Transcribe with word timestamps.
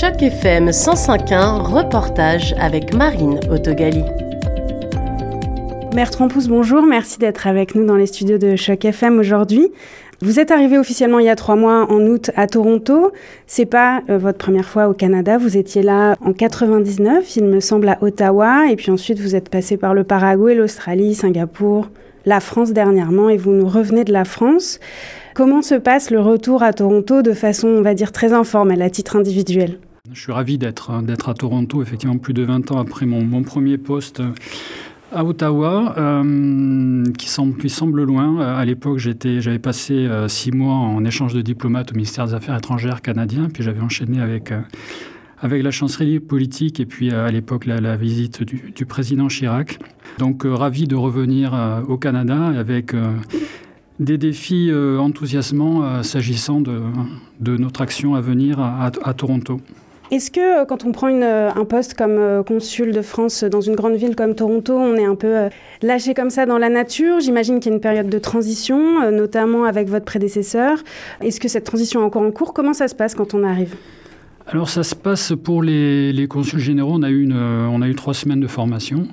Choc 0.00 0.22
FM 0.22 0.70
105.1, 0.70 1.60
reportage 1.60 2.54
avec 2.58 2.94
Marine 2.94 3.38
Autogali. 3.50 4.02
Mère 5.94 6.10
Trompousse, 6.10 6.48
bonjour, 6.48 6.86
merci 6.86 7.18
d'être 7.18 7.46
avec 7.46 7.74
nous 7.74 7.84
dans 7.84 7.96
les 7.96 8.06
studios 8.06 8.38
de 8.38 8.56
Choc 8.56 8.82
FM 8.86 9.18
aujourd'hui. 9.18 9.70
Vous 10.22 10.40
êtes 10.40 10.52
arrivé 10.52 10.78
officiellement 10.78 11.18
il 11.18 11.26
y 11.26 11.28
a 11.28 11.36
trois 11.36 11.54
mois 11.54 11.86
en 11.92 12.00
août 12.06 12.30
à 12.34 12.46
Toronto. 12.46 13.12
C'est 13.46 13.66
pas 13.66 14.00
euh, 14.08 14.16
votre 14.16 14.38
première 14.38 14.70
fois 14.70 14.88
au 14.88 14.94
Canada. 14.94 15.36
Vous 15.36 15.58
étiez 15.58 15.82
là 15.82 16.16
en 16.24 16.32
99, 16.32 17.36
il 17.36 17.44
me 17.44 17.60
semble, 17.60 17.90
à 17.90 17.98
Ottawa. 18.00 18.70
Et 18.70 18.76
puis 18.76 18.90
ensuite, 18.90 19.20
vous 19.20 19.36
êtes 19.36 19.50
passé 19.50 19.76
par 19.76 19.92
le 19.92 20.04
Paraguay, 20.04 20.54
l'Australie, 20.54 21.14
Singapour, 21.14 21.90
la 22.24 22.40
France 22.40 22.72
dernièrement. 22.72 23.28
Et 23.28 23.36
vous 23.36 23.50
nous 23.50 23.68
revenez 23.68 24.04
de 24.04 24.14
la 24.14 24.24
France. 24.24 24.80
Comment 25.34 25.60
se 25.60 25.74
passe 25.74 26.10
le 26.10 26.20
retour 26.20 26.62
à 26.62 26.72
Toronto 26.72 27.20
de 27.20 27.34
façon, 27.34 27.68
on 27.68 27.82
va 27.82 27.92
dire, 27.92 28.12
très 28.12 28.32
informelle, 28.32 28.80
à 28.80 28.88
titre 28.88 29.16
individuel? 29.16 29.78
Je 30.12 30.20
suis 30.20 30.32
ravi 30.32 30.58
d'être 30.58 30.90
à 30.90 31.34
Toronto, 31.34 31.82
effectivement, 31.82 32.18
plus 32.18 32.34
de 32.34 32.42
20 32.42 32.72
ans 32.72 32.78
après 32.78 33.06
mon, 33.06 33.42
premier 33.42 33.78
poste 33.78 34.20
à 35.12 35.24
Ottawa, 35.24 35.94
euh, 35.98 37.04
qui, 37.16 37.28
semble, 37.28 38.02
loin. 38.02 38.40
Euh, 38.40 38.56
à 38.56 38.64
l'époque, 38.64 38.98
j'avais 38.98 39.58
passé 39.58 39.94
euh, 39.94 40.26
six 40.26 40.50
mois 40.50 40.74
en 40.74 41.04
échange 41.04 41.32
de 41.34 41.42
diplomate 41.42 41.92
au 41.92 41.94
ministère 41.94 42.26
des 42.26 42.34
Affaires 42.34 42.56
étrangères 42.56 43.02
canadien, 43.02 43.48
puis 43.52 43.62
j'avais 43.62 43.80
enchaîné 43.80 44.20
avec, 44.20 44.52
avec 45.38 45.62
la 45.62 45.70
chancellerie 45.70 46.18
politique 46.18 46.80
et 46.80 46.86
puis 46.86 47.12
à 47.12 47.30
l'époque 47.30 47.66
la, 47.66 47.96
visite 47.96 48.42
du, 48.42 48.86
président 48.86 49.28
Chirac. 49.28 49.78
Donc 50.18 50.42
ravi 50.44 50.86
de 50.86 50.96
revenir 50.96 51.82
au 51.88 51.96
Canada 51.96 52.46
avec 52.46 52.94
des 54.00 54.18
défis 54.18 54.70
enthousiasmants 54.98 56.02
s'agissant 56.02 56.60
de, 56.60 57.56
notre 57.56 57.80
action 57.80 58.14
à 58.14 58.20
venir 58.20 58.60
à 58.60 59.14
Toronto. 59.14 59.60
Est-ce 60.10 60.32
que 60.32 60.62
euh, 60.62 60.64
quand 60.64 60.84
on 60.84 60.90
prend 60.90 61.08
euh, 61.08 61.50
un 61.54 61.64
poste 61.64 61.94
comme 61.94 62.18
euh, 62.18 62.42
consul 62.42 62.90
de 62.90 63.00
France 63.00 63.44
dans 63.44 63.60
une 63.60 63.76
grande 63.76 63.94
ville 63.94 64.16
comme 64.16 64.34
Toronto, 64.34 64.76
on 64.76 64.96
est 64.96 65.04
un 65.04 65.14
peu 65.14 65.48
lâché 65.82 66.14
comme 66.14 66.30
ça 66.30 66.46
dans 66.46 66.58
la 66.58 66.68
nature? 66.68 67.20
J'imagine 67.20 67.60
qu'il 67.60 67.70
y 67.70 67.72
a 67.72 67.76
une 67.76 67.80
période 67.80 68.08
de 68.08 68.18
transition, 68.18 69.10
notamment 69.12 69.64
avec 69.64 69.88
votre 69.88 70.04
prédécesseur. 70.04 70.78
Est-ce 71.22 71.38
que 71.38 71.46
cette 71.46 71.64
transition 71.64 72.00
est 72.00 72.04
encore 72.04 72.22
en 72.22 72.32
cours? 72.32 72.52
Comment 72.52 72.74
ça 72.74 72.88
se 72.88 72.94
passe 72.94 73.14
quand 73.14 73.34
on 73.34 73.44
arrive? 73.44 73.76
Alors 74.48 74.68
ça 74.68 74.82
se 74.82 74.96
passe 74.96 75.32
pour 75.44 75.62
les, 75.62 76.26
consuls 76.28 76.58
généraux. 76.58 76.94
On 76.94 77.02
a, 77.04 77.10
eu 77.10 77.32
on 77.32 77.80
a 77.80 77.86
eu 77.86 77.94
trois 77.94 78.14
semaines 78.14 78.40
de 78.40 78.48
formation 78.48 79.06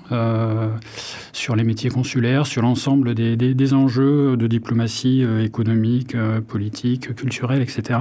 sur 1.32 1.56
les 1.56 1.64
métiers 1.64 1.92
consulaires, 1.92 2.48
sur 2.48 2.64
l'ensemble 2.64 3.14
des, 3.14 3.73
enjeux 3.76 4.36
de 4.36 4.48
diplomatie 4.48 5.23
économique, 5.44 6.16
politique, 6.48 7.14
culturelle, 7.14 7.61
etc. 7.61 8.00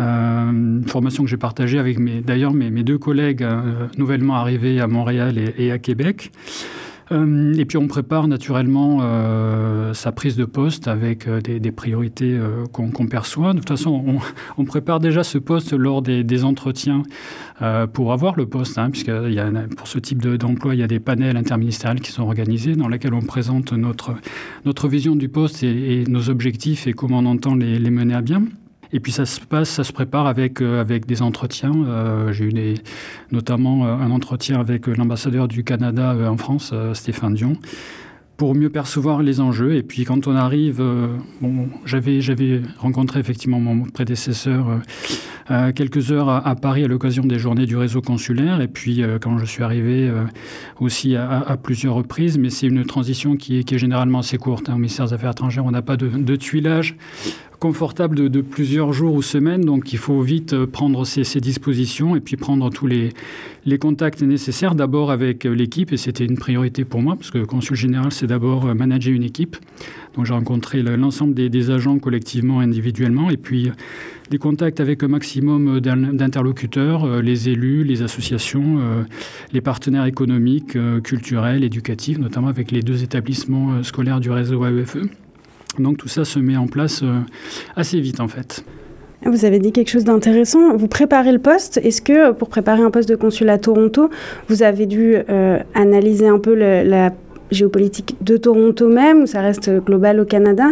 Euh, 0.00 0.50
une 0.50 0.84
formation 0.86 1.24
que 1.24 1.30
j'ai 1.30 1.36
partagée 1.36 1.78
avec 1.78 1.98
d'ailleurs 2.24 2.52
mes, 2.52 2.70
deux 2.82 2.98
collègues 2.98 3.42
euh, 3.42 3.86
nouvellement 3.96 4.36
arrivés 4.36 4.80
à 4.80 4.86
Montréal 4.86 5.36
et, 5.56 5.72
à 5.72 5.78
Québec. 5.78 6.30
Euh, 7.10 7.54
et 7.54 7.64
puis 7.64 7.78
on 7.78 7.88
prépare 7.88 8.28
naturellement 8.28 9.00
sa 9.94 10.12
prise 10.12 10.36
de 10.36 10.44
poste 10.44 10.88
avec 10.88 11.28
des, 11.28 11.72
priorités 11.72 12.38
qu'on 12.72 13.06
perçoit. 13.06 13.54
De 13.54 13.58
toute 13.58 13.68
façon, 13.68 14.20
on, 14.58 14.64
prépare 14.64 15.00
déjà 15.00 15.24
ce 15.24 15.38
poste 15.38 15.72
lors 15.72 16.02
des, 16.02 16.44
entretiens 16.44 17.02
pour 17.92 18.12
avoir 18.12 18.36
le 18.36 18.46
poste, 18.46 18.78
hein, 18.78 18.90
puisque 18.90 19.10
pour 19.76 19.88
ce 19.88 19.98
type 19.98 20.20
d'emploi, 20.22 20.74
il 20.74 20.80
y 20.80 20.84
a 20.84 20.86
des 20.86 21.00
panels 21.00 21.36
interministériels 21.36 22.00
qui 22.00 22.12
sont 22.12 22.22
organisés 22.22 22.76
dans 22.76 22.88
lesquels 22.88 23.14
on 23.14 23.22
présente 23.22 23.72
notre, 23.72 24.14
vision 24.86 25.16
du 25.16 25.30
poste 25.30 25.62
et, 25.62 26.04
nos 26.06 26.28
objectifs 26.28 26.86
et 26.86 26.92
comment 26.92 27.20
on 27.20 27.26
entend 27.26 27.54
les 27.54 27.90
mener 27.90 28.14
à 28.14 28.20
bien. 28.20 28.42
Et 28.92 29.00
puis 29.00 29.12
ça 29.12 29.26
se 29.26 29.40
passe, 29.40 29.68
ça 29.68 29.84
se 29.84 29.92
prépare 29.92 30.26
avec, 30.26 30.62
euh, 30.62 30.80
avec 30.80 31.06
des 31.06 31.20
entretiens. 31.22 31.72
Euh, 31.86 32.32
j'ai 32.32 32.44
eu 32.44 32.74
notamment 33.30 33.86
euh, 33.86 33.94
un 33.94 34.10
entretien 34.10 34.58
avec 34.58 34.86
l'ambassadeur 34.86 35.48
du 35.48 35.64
Canada 35.64 36.16
en 36.28 36.36
France, 36.36 36.72
Stéphane 36.94 37.34
Dion, 37.34 37.54
pour 38.36 38.54
mieux 38.54 38.70
percevoir 38.70 39.22
les 39.22 39.40
enjeux. 39.40 39.74
Et 39.74 39.82
puis 39.82 40.04
quand 40.04 40.26
on 40.26 40.34
arrive, 40.34 40.82
bon, 41.40 41.68
j'avais, 41.84 42.62
rencontré 42.78 43.20
effectivement 43.20 43.60
mon 43.60 43.84
prédécesseur 43.84 44.80
quelques 45.74 46.12
heures 46.12 46.28
à, 46.28 46.54
Paris 46.54 46.84
à 46.84 46.88
l'occasion 46.88 47.24
des 47.24 47.38
journées 47.38 47.66
du 47.66 47.76
réseau 47.76 48.00
consulaire. 48.00 48.60
Et 48.60 48.68
puis 48.68 49.02
quand 49.20 49.38
je 49.38 49.44
suis 49.44 49.62
arrivé 49.62 50.10
aussi 50.78 51.16
à, 51.16 51.56
plusieurs 51.62 51.94
reprises, 51.94 52.38
mais 52.38 52.50
c'est 52.50 52.68
une 52.68 52.84
transition 52.84 53.36
qui 53.36 53.58
est, 53.58 53.78
généralement 53.78 54.20
assez 54.20 54.38
courte. 54.38 54.68
Au 54.68 54.74
ministère 54.74 55.06
des 55.06 55.14
Affaires 55.14 55.32
étrangères, 55.32 55.66
on 55.66 55.72
n'a 55.72 55.82
pas 55.82 55.96
de 55.96 56.36
tuilage 56.36 56.96
confortable 57.58 58.28
de, 58.30 58.40
plusieurs 58.40 58.92
jours 58.92 59.14
ou 59.14 59.22
semaines, 59.22 59.62
donc 59.62 59.92
il 59.92 59.98
faut 59.98 60.20
vite 60.20 60.52
euh, 60.52 60.66
prendre 60.66 61.04
ses, 61.04 61.40
dispositions 61.40 62.14
et 62.14 62.20
puis 62.20 62.36
prendre 62.36 62.70
tous 62.70 62.86
les, 62.86 63.12
contacts 63.78 64.22
nécessaires, 64.22 64.74
d'abord 64.74 65.10
avec 65.10 65.44
euh, 65.44 65.50
l'équipe, 65.50 65.92
et 65.92 65.96
c'était 65.96 66.24
une 66.24 66.38
priorité 66.38 66.84
pour 66.84 67.02
moi, 67.02 67.16
parce 67.16 67.30
que 67.30 67.44
consul 67.44 67.76
général, 67.76 68.12
c'est 68.12 68.26
d'abord 68.26 68.66
euh, 68.66 68.74
manager 68.74 69.12
une 69.12 69.24
équipe. 69.24 69.56
Donc 70.14 70.26
j'ai 70.26 70.32
rencontré 70.32 70.82
l'ensemble 70.82 71.34
des, 71.34 71.70
agents 71.70 71.98
collectivement, 71.98 72.60
individuellement, 72.60 73.30
et 73.30 73.36
puis 73.36 73.70
des 74.30 74.38
contacts 74.38 74.80
avec 74.80 75.02
un 75.02 75.08
maximum 75.08 75.80
d'interlocuteurs, 75.80 77.22
les 77.22 77.48
élus, 77.48 77.84
les 77.84 78.02
associations, 78.02 78.78
les 79.52 79.60
partenaires 79.60 80.06
économiques, 80.06 80.76
culturels, 81.04 81.62
éducatifs, 81.62 82.18
notamment 82.18 82.48
avec 82.48 82.72
les 82.72 82.82
deux 82.82 83.04
établissements 83.04 83.82
scolaires 83.84 84.18
du 84.18 84.30
réseau 84.30 84.64
AEFE. 84.64 84.96
Donc 85.78 85.98
tout 85.98 86.08
ça 86.08 86.24
se 86.24 86.38
met 86.38 86.56
en 86.56 86.66
place 86.66 87.02
euh, 87.02 87.20
assez 87.76 88.00
vite 88.00 88.20
en 88.20 88.28
fait. 88.28 88.64
Vous 89.26 89.44
avez 89.44 89.58
dit 89.58 89.72
quelque 89.72 89.90
chose 89.90 90.04
d'intéressant. 90.04 90.76
Vous 90.76 90.86
préparez 90.86 91.32
le 91.32 91.40
poste. 91.40 91.78
Est-ce 91.78 92.00
que 92.00 92.32
pour 92.32 92.48
préparer 92.48 92.82
un 92.82 92.90
poste 92.90 93.08
de 93.08 93.16
consul 93.16 93.48
à 93.48 93.58
Toronto, 93.58 94.10
vous 94.48 94.62
avez 94.62 94.86
dû 94.86 95.16
euh, 95.16 95.58
analyser 95.74 96.28
un 96.28 96.38
peu 96.38 96.54
la 96.54 97.12
géopolitique 97.50 98.16
de 98.20 98.36
Toronto 98.36 98.88
même, 98.88 99.22
ou 99.22 99.26
ça 99.26 99.40
reste 99.40 99.70
global 99.84 100.20
au 100.20 100.24
Canada? 100.24 100.66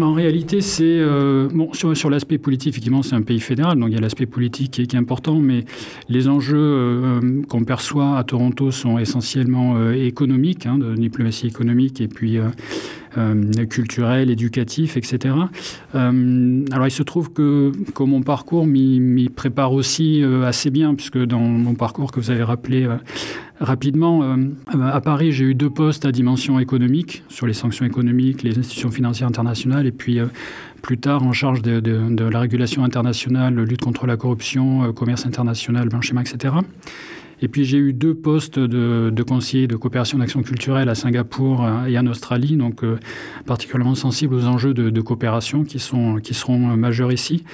En 0.00 0.12
réalité, 0.12 0.60
c'est 0.60 0.84
euh, 0.84 1.48
bon 1.52 1.72
sur, 1.72 1.96
sur 1.96 2.10
l'aspect 2.10 2.38
politique. 2.38 2.70
Effectivement, 2.70 3.02
c'est 3.02 3.14
un 3.14 3.22
pays 3.22 3.40
fédéral, 3.40 3.78
donc 3.78 3.88
il 3.90 3.94
y 3.94 3.98
a 3.98 4.00
l'aspect 4.00 4.26
politique 4.26 4.70
qui 4.72 4.82
est, 4.82 4.94
important, 4.94 5.40
mais 5.40 5.64
les 6.08 6.28
enjeux 6.28 6.56
euh, 6.56 7.42
qu'on 7.48 7.64
perçoit 7.64 8.16
à 8.16 8.24
Toronto 8.24 8.70
sont 8.70 8.98
essentiellement 8.98 9.76
euh, 9.76 9.92
économiques, 9.92 10.66
hein, 10.66 10.78
de 10.78 10.94
diplomatie 10.94 11.46
économique 11.46 12.00
et 12.00 12.08
puis 12.08 12.38
culturelle, 13.68 14.30
éducatif, 14.30 14.96
etc. 14.96 15.34
alors, 15.92 16.86
il 16.86 16.90
se 16.90 17.02
trouve 17.02 17.32
que, 17.32 17.72
que 17.94 18.02
mon 18.02 18.22
parcours 18.22 18.66
m'y 18.66 19.28
prépare 19.28 19.72
aussi 19.72 20.22
assez 20.44 20.70
bien, 20.70 20.94
puisque 20.94 21.18
dans 21.18 21.40
mon 21.40 21.74
parcours 21.74 22.12
que 22.12 22.20
vous 22.20 22.30
avez 22.30 22.42
rappelé 22.42 22.88
Rapidement, 23.60 24.24
euh, 24.24 24.36
à 24.74 25.00
Paris, 25.00 25.30
j'ai 25.30 25.44
eu 25.44 25.54
deux 25.54 25.70
postes 25.70 26.04
à 26.04 26.12
dimension 26.12 26.58
économique, 26.58 27.22
sur 27.28 27.46
les 27.46 27.52
sanctions 27.52 27.86
économiques, 27.86 28.42
les 28.42 28.58
institutions 28.58 28.90
financières 28.90 29.28
internationales, 29.28 29.86
et 29.86 29.92
puis 29.92 30.18
euh, 30.18 30.26
plus 30.82 30.98
tard 30.98 31.22
en 31.22 31.32
charge 31.32 31.62
de, 31.62 32.28
la 32.28 32.40
régulation 32.40 32.84
internationale, 32.84 33.54
lutte 33.54 33.82
contre 33.82 34.06
la 34.06 34.16
corruption, 34.16 34.84
euh, 34.84 34.92
commerce 34.92 35.24
international, 35.24 35.88
blanchiment, 35.88 36.20
etc. 36.20 36.56
Et 37.42 37.48
puis 37.48 37.64
j'ai 37.64 37.78
eu 37.78 37.92
deux 37.92 38.14
postes 38.14 38.58
de, 38.58 39.10
de 39.10 39.22
conseiller 39.22 39.66
de 39.66 39.76
coopération 39.76 40.18
d'action 40.18 40.42
culturelle 40.42 40.88
à 40.88 40.94
Singapour 40.94 41.66
et 41.86 41.98
en 41.98 42.06
Australie, 42.06 42.56
donc 42.56 42.82
particulièrement 43.46 43.94
sensibles 43.94 44.34
aux 44.34 44.46
enjeux 44.46 44.74
de, 44.74 45.00
coopération 45.00 45.64
qui, 45.64 45.78
sont, 45.78 46.16
qui 46.16 46.34
seront 46.34 46.58
majeurs 46.76 47.12
ici. 47.12 47.44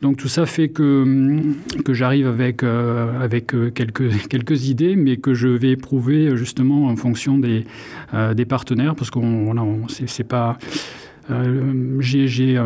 Donc 0.00 0.16
tout 0.16 0.28
ça 0.28 0.46
fait 0.46 0.68
que, 0.68 1.42
que 1.84 1.92
j'arrive 1.92 2.28
avec, 2.28 2.62
euh, 2.62 3.20
avec 3.20 3.54
euh, 3.54 3.70
quelques, 3.70 4.28
quelques 4.28 4.68
idées, 4.68 4.94
mais 4.94 5.16
que 5.16 5.34
je 5.34 5.48
vais 5.48 5.70
éprouver 5.70 6.36
justement 6.36 6.86
en 6.86 6.96
fonction 6.96 7.38
des, 7.38 7.64
euh, 8.14 8.34
des 8.34 8.44
partenaires, 8.44 8.94
parce 8.94 9.10
qu'on 9.10 9.54
c'est 9.88 10.24
pas... 10.24 10.58
j'ai 12.00 12.58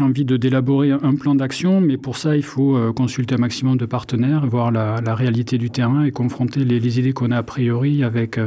envie 0.00 0.24
de 0.24 0.36
d'élaborer 0.36 0.92
un 0.92 1.14
plan 1.14 1.34
d'action, 1.34 1.80
mais 1.80 1.96
pour 1.96 2.16
ça, 2.16 2.36
il 2.36 2.42
faut 2.42 2.78
consulter 2.94 3.34
un 3.34 3.38
maximum 3.38 3.76
de 3.76 3.86
partenaires, 3.86 4.46
voir 4.46 4.70
la, 4.70 5.00
la 5.00 5.14
réalité 5.14 5.58
du 5.58 5.70
terrain 5.70 6.04
et 6.04 6.12
confronter 6.12 6.64
les, 6.64 6.78
les 6.78 6.98
idées 7.00 7.12
qu'on 7.12 7.30
a 7.30 7.38
a 7.38 7.42
priori 7.42 8.04
avec, 8.04 8.38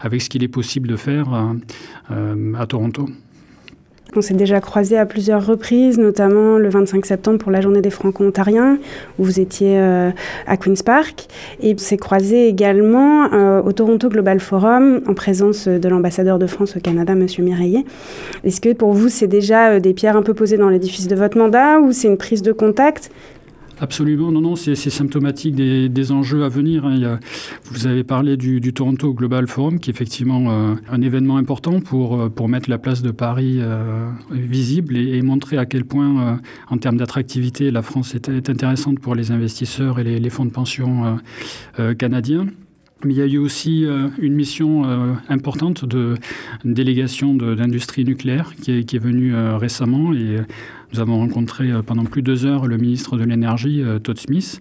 avec 0.00 0.22
ce 0.22 0.28
qu'il 0.28 0.42
est 0.42 0.48
possible 0.48 0.88
de 0.88 0.96
faire 0.96 1.28
à 2.10 2.66
Toronto. 2.66 3.08
On 4.16 4.20
s'est 4.20 4.34
déjà 4.34 4.60
croisé 4.60 4.96
à 4.96 5.06
plusieurs 5.06 5.44
reprises, 5.44 5.98
notamment 5.98 6.56
le 6.58 6.68
25 6.68 7.04
septembre 7.04 7.38
pour 7.38 7.50
la 7.50 7.60
journée 7.60 7.80
des 7.80 7.90
Franco-Ontariens, 7.90 8.78
où 9.18 9.24
vous 9.24 9.40
étiez 9.40 9.78
euh, 9.78 10.10
à 10.46 10.56
Queen's 10.56 10.82
Park. 10.82 11.26
Et 11.60 11.74
on 11.74 11.78
s'est 11.78 11.96
croisé 11.96 12.46
également 12.46 13.32
euh, 13.32 13.62
au 13.62 13.72
Toronto 13.72 14.08
Global 14.08 14.38
Forum, 14.38 15.00
en 15.08 15.14
présence 15.14 15.66
de 15.66 15.88
l'ambassadeur 15.88 16.38
de 16.38 16.46
France 16.46 16.76
au 16.76 16.80
Canada, 16.80 17.14
M. 17.14 17.26
Mireillet. 17.38 17.84
Est-ce 18.44 18.60
que 18.60 18.72
pour 18.72 18.92
vous, 18.92 19.08
c'est 19.08 19.26
déjà 19.26 19.70
euh, 19.70 19.80
des 19.80 19.94
pierres 19.94 20.16
un 20.16 20.22
peu 20.22 20.34
posées 20.34 20.58
dans 20.58 20.68
l'édifice 20.68 21.08
de 21.08 21.16
votre 21.16 21.36
mandat, 21.36 21.80
ou 21.80 21.92
c'est 21.92 22.08
une 22.08 22.18
prise 22.18 22.42
de 22.42 22.52
contact 22.52 23.10
Absolument, 23.80 24.30
non, 24.30 24.40
non, 24.40 24.56
c'est 24.56 24.74
symptomatique 24.76 25.54
des, 25.54 26.12
enjeux 26.12 26.44
à 26.44 26.48
venir. 26.48 26.84
Hein. 26.84 27.18
vous 27.64 27.86
avez 27.86 28.04
parlé 28.04 28.36
du, 28.36 28.72
Toronto 28.72 29.12
Global 29.14 29.46
Forum, 29.46 29.80
qui 29.80 29.90
est 29.90 29.92
effectivement 29.92 30.50
euh, 30.50 30.74
un 30.90 31.02
événement 31.02 31.36
important 31.36 31.80
pour, 31.80 32.20
euh, 32.20 32.28
pour 32.28 32.48
mettre 32.48 32.70
la 32.70 32.78
place 32.78 33.02
de 33.02 33.10
Paris 33.10 33.58
euh, 33.60 34.10
visible 34.30 34.96
et, 34.96 35.22
montrer 35.22 35.56
à 35.56 35.66
quel 35.66 35.84
point, 35.84 36.40
en 36.68 36.78
termes 36.78 36.98
d'attractivité, 36.98 37.70
la 37.70 37.82
France 37.82 38.14
est, 38.14 38.28
intéressante 38.28 39.00
pour 39.00 39.14
les 39.14 39.30
investisseurs 39.30 39.98
et 39.98 40.04
les 40.04 40.30
fonds 40.30 40.44
de 40.44 40.50
pension 40.50 41.18
canadiens. 41.98 42.46
Mais 43.04 43.14
il 43.14 43.18
y 43.18 43.22
a 43.22 43.26
eu 43.26 43.38
aussi 43.38 43.84
euh, 43.84 44.08
une 44.18 44.34
mission 44.34 44.84
euh, 44.84 45.12
importante 45.28 45.84
de 45.84 46.14
délégation 46.64 47.34
d'industrie 47.34 48.04
nucléaire 48.04 48.54
qui 48.60 48.72
est, 48.72 48.98
venue 48.98 49.34
euh, 49.34 49.58
récemment 49.58 50.12
et 50.12 50.38
nous 50.92 51.00
avons 51.00 51.18
rencontré 51.18 51.70
pendant 51.84 52.04
plus 52.04 52.22
de 52.22 52.32
deux 52.32 52.46
heures 52.46 52.66
le 52.66 52.76
ministre 52.76 53.16
de 53.16 53.24
l'Énergie, 53.24 53.82
Todd 54.04 54.16
Smith. 54.16 54.60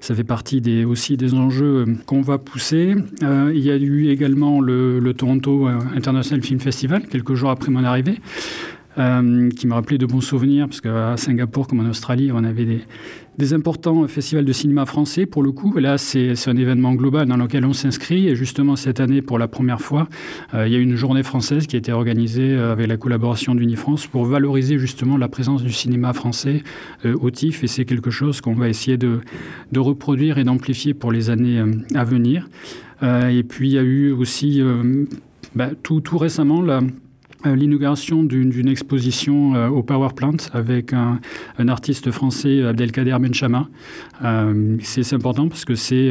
Ça 0.00 0.14
fait 0.14 0.24
partie 0.24 0.62
aussi 0.84 1.18
des 1.18 1.34
enjeux 1.34 1.84
qu'on 2.06 2.22
va 2.22 2.38
pousser. 2.38 2.94
il 3.20 3.58
y 3.58 3.70
a 3.70 3.76
eu 3.76 4.08
également 4.08 4.62
le, 4.62 4.98
le 4.98 5.12
Toronto 5.12 5.66
International 5.94 6.42
Film 6.42 6.58
Festival, 6.58 7.06
quelques 7.06 7.34
jours 7.34 7.50
après 7.50 7.70
mon 7.70 7.84
arrivée. 7.84 8.18
Euh, 8.96 9.50
qui 9.50 9.66
me 9.66 9.74
rappelait 9.74 9.98
de 9.98 10.06
bons 10.06 10.20
souvenirs, 10.20 10.68
parce 10.68 10.80
qu'à 10.80 11.16
Singapour 11.16 11.66
comme 11.66 11.80
en 11.80 11.88
Australie, 11.88 12.30
on 12.32 12.44
avait 12.44 12.80
des, 13.38 13.52
importants 13.52 14.06
festivals 14.06 14.44
de 14.44 14.52
cinéma 14.52 14.86
français 14.86 15.26
pour 15.26 15.42
le 15.42 15.50
coup. 15.50 15.76
là, 15.76 15.98
c'est 15.98 16.34
un 16.46 16.56
événement 16.56 16.94
global 16.94 17.26
dans 17.26 17.36
lequel 17.36 17.66
on 17.66 17.72
s'inscrit. 17.72 18.28
Et 18.28 18.36
justement, 18.36 18.76
cette 18.76 19.00
année, 19.00 19.20
pour 19.20 19.40
la 19.40 19.48
première 19.48 19.80
fois, 19.80 20.08
euh, 20.54 20.68
il 20.68 20.72
y 20.72 20.76
a 20.76 20.78
une 20.78 20.94
journée 20.94 21.24
française 21.24 21.66
qui 21.66 21.74
a 21.74 21.78
été 21.80 21.90
organisée 21.90 22.52
euh, 22.52 22.70
avec 22.70 22.86
la 22.86 22.96
collaboration 22.96 23.56
d'Unifrance 23.56 24.06
pour 24.06 24.26
valoriser 24.26 24.78
justement 24.78 25.16
la 25.16 25.26
présence 25.26 25.64
du 25.64 25.72
cinéma 25.72 26.12
français 26.12 26.62
au 27.04 27.30
TIFF. 27.30 27.64
Et 27.64 27.66
c'est 27.66 27.84
quelque 27.84 28.10
chose 28.10 28.40
qu'on 28.40 28.54
va 28.54 28.68
essayer 28.68 28.96
de, 28.96 29.20
reproduire 29.76 30.38
et 30.38 30.44
d'amplifier 30.44 30.94
pour 30.94 31.10
les 31.10 31.30
années 31.30 31.62
à 31.94 32.04
venir. 32.04 32.48
et 33.02 33.42
puis, 33.42 33.68
il 33.70 33.72
y 33.72 33.78
a 33.78 33.82
eu 33.82 34.12
aussi, 34.12 34.62
bah, 35.54 35.70
tout, 35.82 36.00
tout 36.00 36.18
récemment, 36.18 36.62
la 36.62 36.78
euh, 36.78 36.80
l'inauguration 37.44 38.22
d'une 38.22 38.68
exposition 38.68 39.54
euh, 39.54 39.68
au 39.68 39.82
Power 39.82 40.10
Plant 40.14 40.36
avec 40.52 40.92
un, 40.92 41.20
artiste 41.68 42.10
français, 42.10 42.62
Abdelkader 42.62 43.16
Benchama. 43.20 43.68
Euh, 44.24 44.76
c'est 44.82 45.12
important 45.12 45.48
parce 45.48 45.64
que 45.64 45.74
c'est 45.74 46.10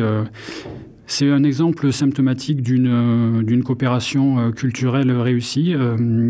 un 1.21 1.43
exemple 1.43 1.91
symptomatique 1.91 2.61
d'une 2.61 3.63
coopération 3.63 4.51
culturelle 4.51 5.11
réussie. 5.11 5.75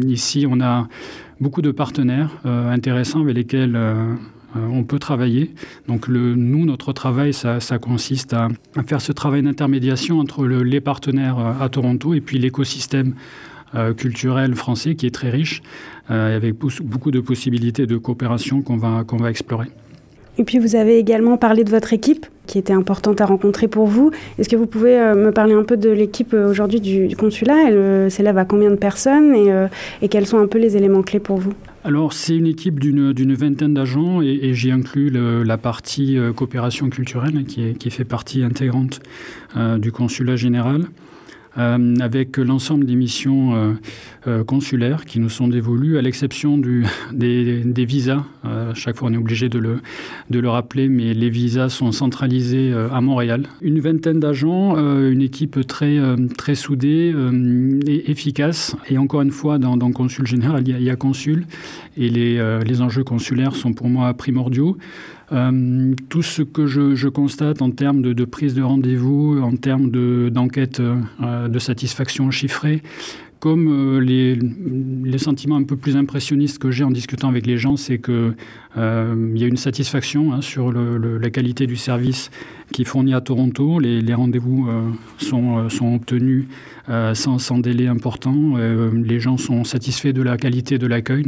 ici, 0.07 0.45
on 0.49 0.61
a 0.61 0.87
beaucoup 1.39 1.61
de 1.61 1.71
partenaires 1.71 2.31
intéressants 2.45 3.21
avec 3.21 3.35
lesquels 3.35 3.79
on 4.55 4.83
peut 4.83 4.99
travailler. 4.99 5.51
Donc 5.87 6.07
nous, 6.09 6.65
notre 6.65 6.91
travail, 6.91 7.33
ça, 7.33 7.59
consiste 7.79 8.33
à, 8.33 8.49
faire 8.85 9.01
ce 9.01 9.11
travail 9.11 9.43
d'intermédiation 9.43 10.19
entre 10.19 10.45
les 10.45 10.81
partenaires 10.81 11.37
à 11.39 11.69
Toronto 11.69 12.13
et 12.13 12.21
puis 12.21 12.37
l'écosystème 12.39 13.13
euh, 13.75 13.93
culturel 13.95 14.53
français 14.53 14.93
qui 14.93 15.07
est 15.07 15.13
très 15.13 15.31
riche, 15.31 15.63
euh, 16.11 16.35
avec 16.35 16.53
beaucoup 16.83 17.09
de 17.09 17.19
possibilités 17.19 17.87
de 17.87 17.97
coopération 17.97 18.61
qu'on 18.61 18.77
va, 18.77 19.03
qu'on 19.03 19.17
va 19.17 19.31
explorer. 19.31 19.65
Et 20.37 20.43
puis 20.43 20.59
vous 20.59 20.75
avez 20.75 20.99
également 20.99 21.37
parlé 21.37 21.63
de 21.63 21.71
votre 21.71 21.91
équipe 21.91 22.27
qui 22.45 22.59
était 22.59 22.73
importante 22.73 23.19
à 23.21 23.25
rencontrer 23.25 23.67
pour 23.67 23.87
vous. 23.87 24.11
Est-ce 24.37 24.47
que 24.47 24.55
vous 24.55 24.67
pouvez 24.67 24.99
euh, 24.99 25.15
me 25.15 25.31
parler 25.31 25.55
un 25.55 25.63
peu 25.63 25.75
de 25.75 25.89
l'équipe 25.89 26.35
aujourd'hui 26.35 26.81
du, 26.81 27.15
consulat? 27.15 27.69
Elle 27.69 28.11
s'élève 28.11 28.37
à 28.37 28.45
combien 28.45 28.69
de 28.69 28.75
personnes 28.75 29.33
et, 29.33 29.51
et, 30.03 30.07
quels 30.07 30.27
sont 30.27 30.37
un 30.37 30.47
peu 30.47 30.59
les 30.59 30.77
éléments 30.77 31.01
clés 31.01 31.19
pour 31.19 31.37
vous? 31.37 31.53
Alors 31.83 32.13
c'est 32.13 32.37
une 32.37 32.47
équipe 32.47 32.79
d'une 32.79 33.33
vingtaine 33.33 33.73
d'agents 33.73 34.21
et, 34.21 34.39
et 34.43 34.53
j'y 34.53 34.71
inclus 34.71 35.09
la 35.09 35.57
partie 35.57 36.17
coopération 36.35 36.89
culturelle 36.89 37.43
qui, 37.45 37.63
est, 37.69 37.73
qui, 37.77 37.89
fait 37.89 38.05
partie 38.05 38.43
intégrante 38.43 38.99
du 39.79 39.91
consulat 39.91 40.35
général. 40.35 40.85
Euh, 41.57 41.95
avec 41.99 42.37
l'ensemble 42.37 42.85
des 42.85 42.95
missions 42.95 43.55
euh, 43.55 43.73
euh, 44.25 44.43
consulaires 44.43 45.05
qui 45.05 45.19
nous 45.19 45.29
sont 45.29 45.47
dévolues, 45.47 45.99
à 45.99 46.01
l'exception 46.01 46.57
des, 47.13 47.85
visas. 47.85 48.23
chaque 48.73 48.97
fois, 48.97 49.09
on 49.09 49.13
est 49.13 49.17
obligé 49.17 49.49
de 49.49 49.59
le, 49.59 50.49
rappeler, 50.49 50.89
mais 50.89 51.13
les 51.13 51.29
visas 51.29 51.69
sont 51.69 51.91
centralisés 51.91 52.73
à 52.73 53.01
Montréal. 53.01 53.47
Une 53.61 53.79
vingtaine 53.79 54.19
d'agents, 54.19 54.75
une 54.77 55.21
équipe 55.21 55.65
très, 55.67 56.55
soudée 56.55 57.13
et 57.87 58.11
efficace. 58.11 58.75
Et 58.89 58.97
encore 58.97 59.21
une 59.21 59.31
fois, 59.31 59.57
dans, 59.57 59.91
Consul 59.91 60.25
Général, 60.25 60.63
il 60.67 60.81
y, 60.81 60.89
a, 60.89 60.95
Consul, 60.95 61.45
et 61.97 62.09
les 62.09 62.81
enjeux 62.81 63.03
consulaires 63.03 63.55
sont 63.55 63.73
pour 63.73 63.89
moi 63.89 64.13
primordiaux. 64.13 64.77
Euh, 65.33 65.93
tout 66.09 66.21
ce 66.21 66.43
que 66.43 66.67
je, 66.67 67.07
constate 67.07 67.61
en 67.61 67.71
termes 67.71 68.01
de, 68.01 68.25
prise 68.25 68.53
de 68.53 68.61
rendez-vous, 68.61 69.39
en 69.41 69.55
termes 69.55 69.89
d'enquête 70.29 70.79
euh, 70.79 71.47
de, 71.47 71.59
satisfaction 71.59 72.29
chiffrée, 72.29 72.83
comme 73.39 73.67
euh, 73.67 73.99
les, 73.99 75.17
sentiments 75.17 75.55
un 75.55 75.63
peu 75.63 75.75
plus 75.75 75.97
impressionnistes 75.97 76.59
que 76.59 76.69
j'ai 76.69 76.83
en 76.83 76.91
discutant 76.91 77.29
avec 77.29 77.47
les 77.47 77.57
gens, 77.57 77.77
c'est 77.77 77.99
qu'il 77.99 78.33
y 78.75 78.79
a 79.43 79.47
une 79.47 79.57
satisfaction 79.57 80.33
hein, 80.33 80.41
sur 80.41 80.71
la 80.71 81.29
qualité 81.29 81.65
du 81.65 81.77
service 81.77 82.29
qui 82.71 82.83
est 82.83 82.85
fourni 82.85 83.13
à 83.13 83.21
Toronto. 83.21 83.79
Les, 83.79 84.13
rendez-vous 84.13 84.67
sont, 85.17 85.69
obtenus 85.95 86.45
sans, 87.13 87.59
délai 87.59 87.87
important. 87.87 88.55
les 88.57 89.19
gens 89.19 89.37
sont 89.37 89.63
satisfaits 89.63 90.13
de 90.13 90.21
la 90.21 90.37
qualité 90.37 90.77
de 90.77 90.87
l'accueil. 90.87 91.23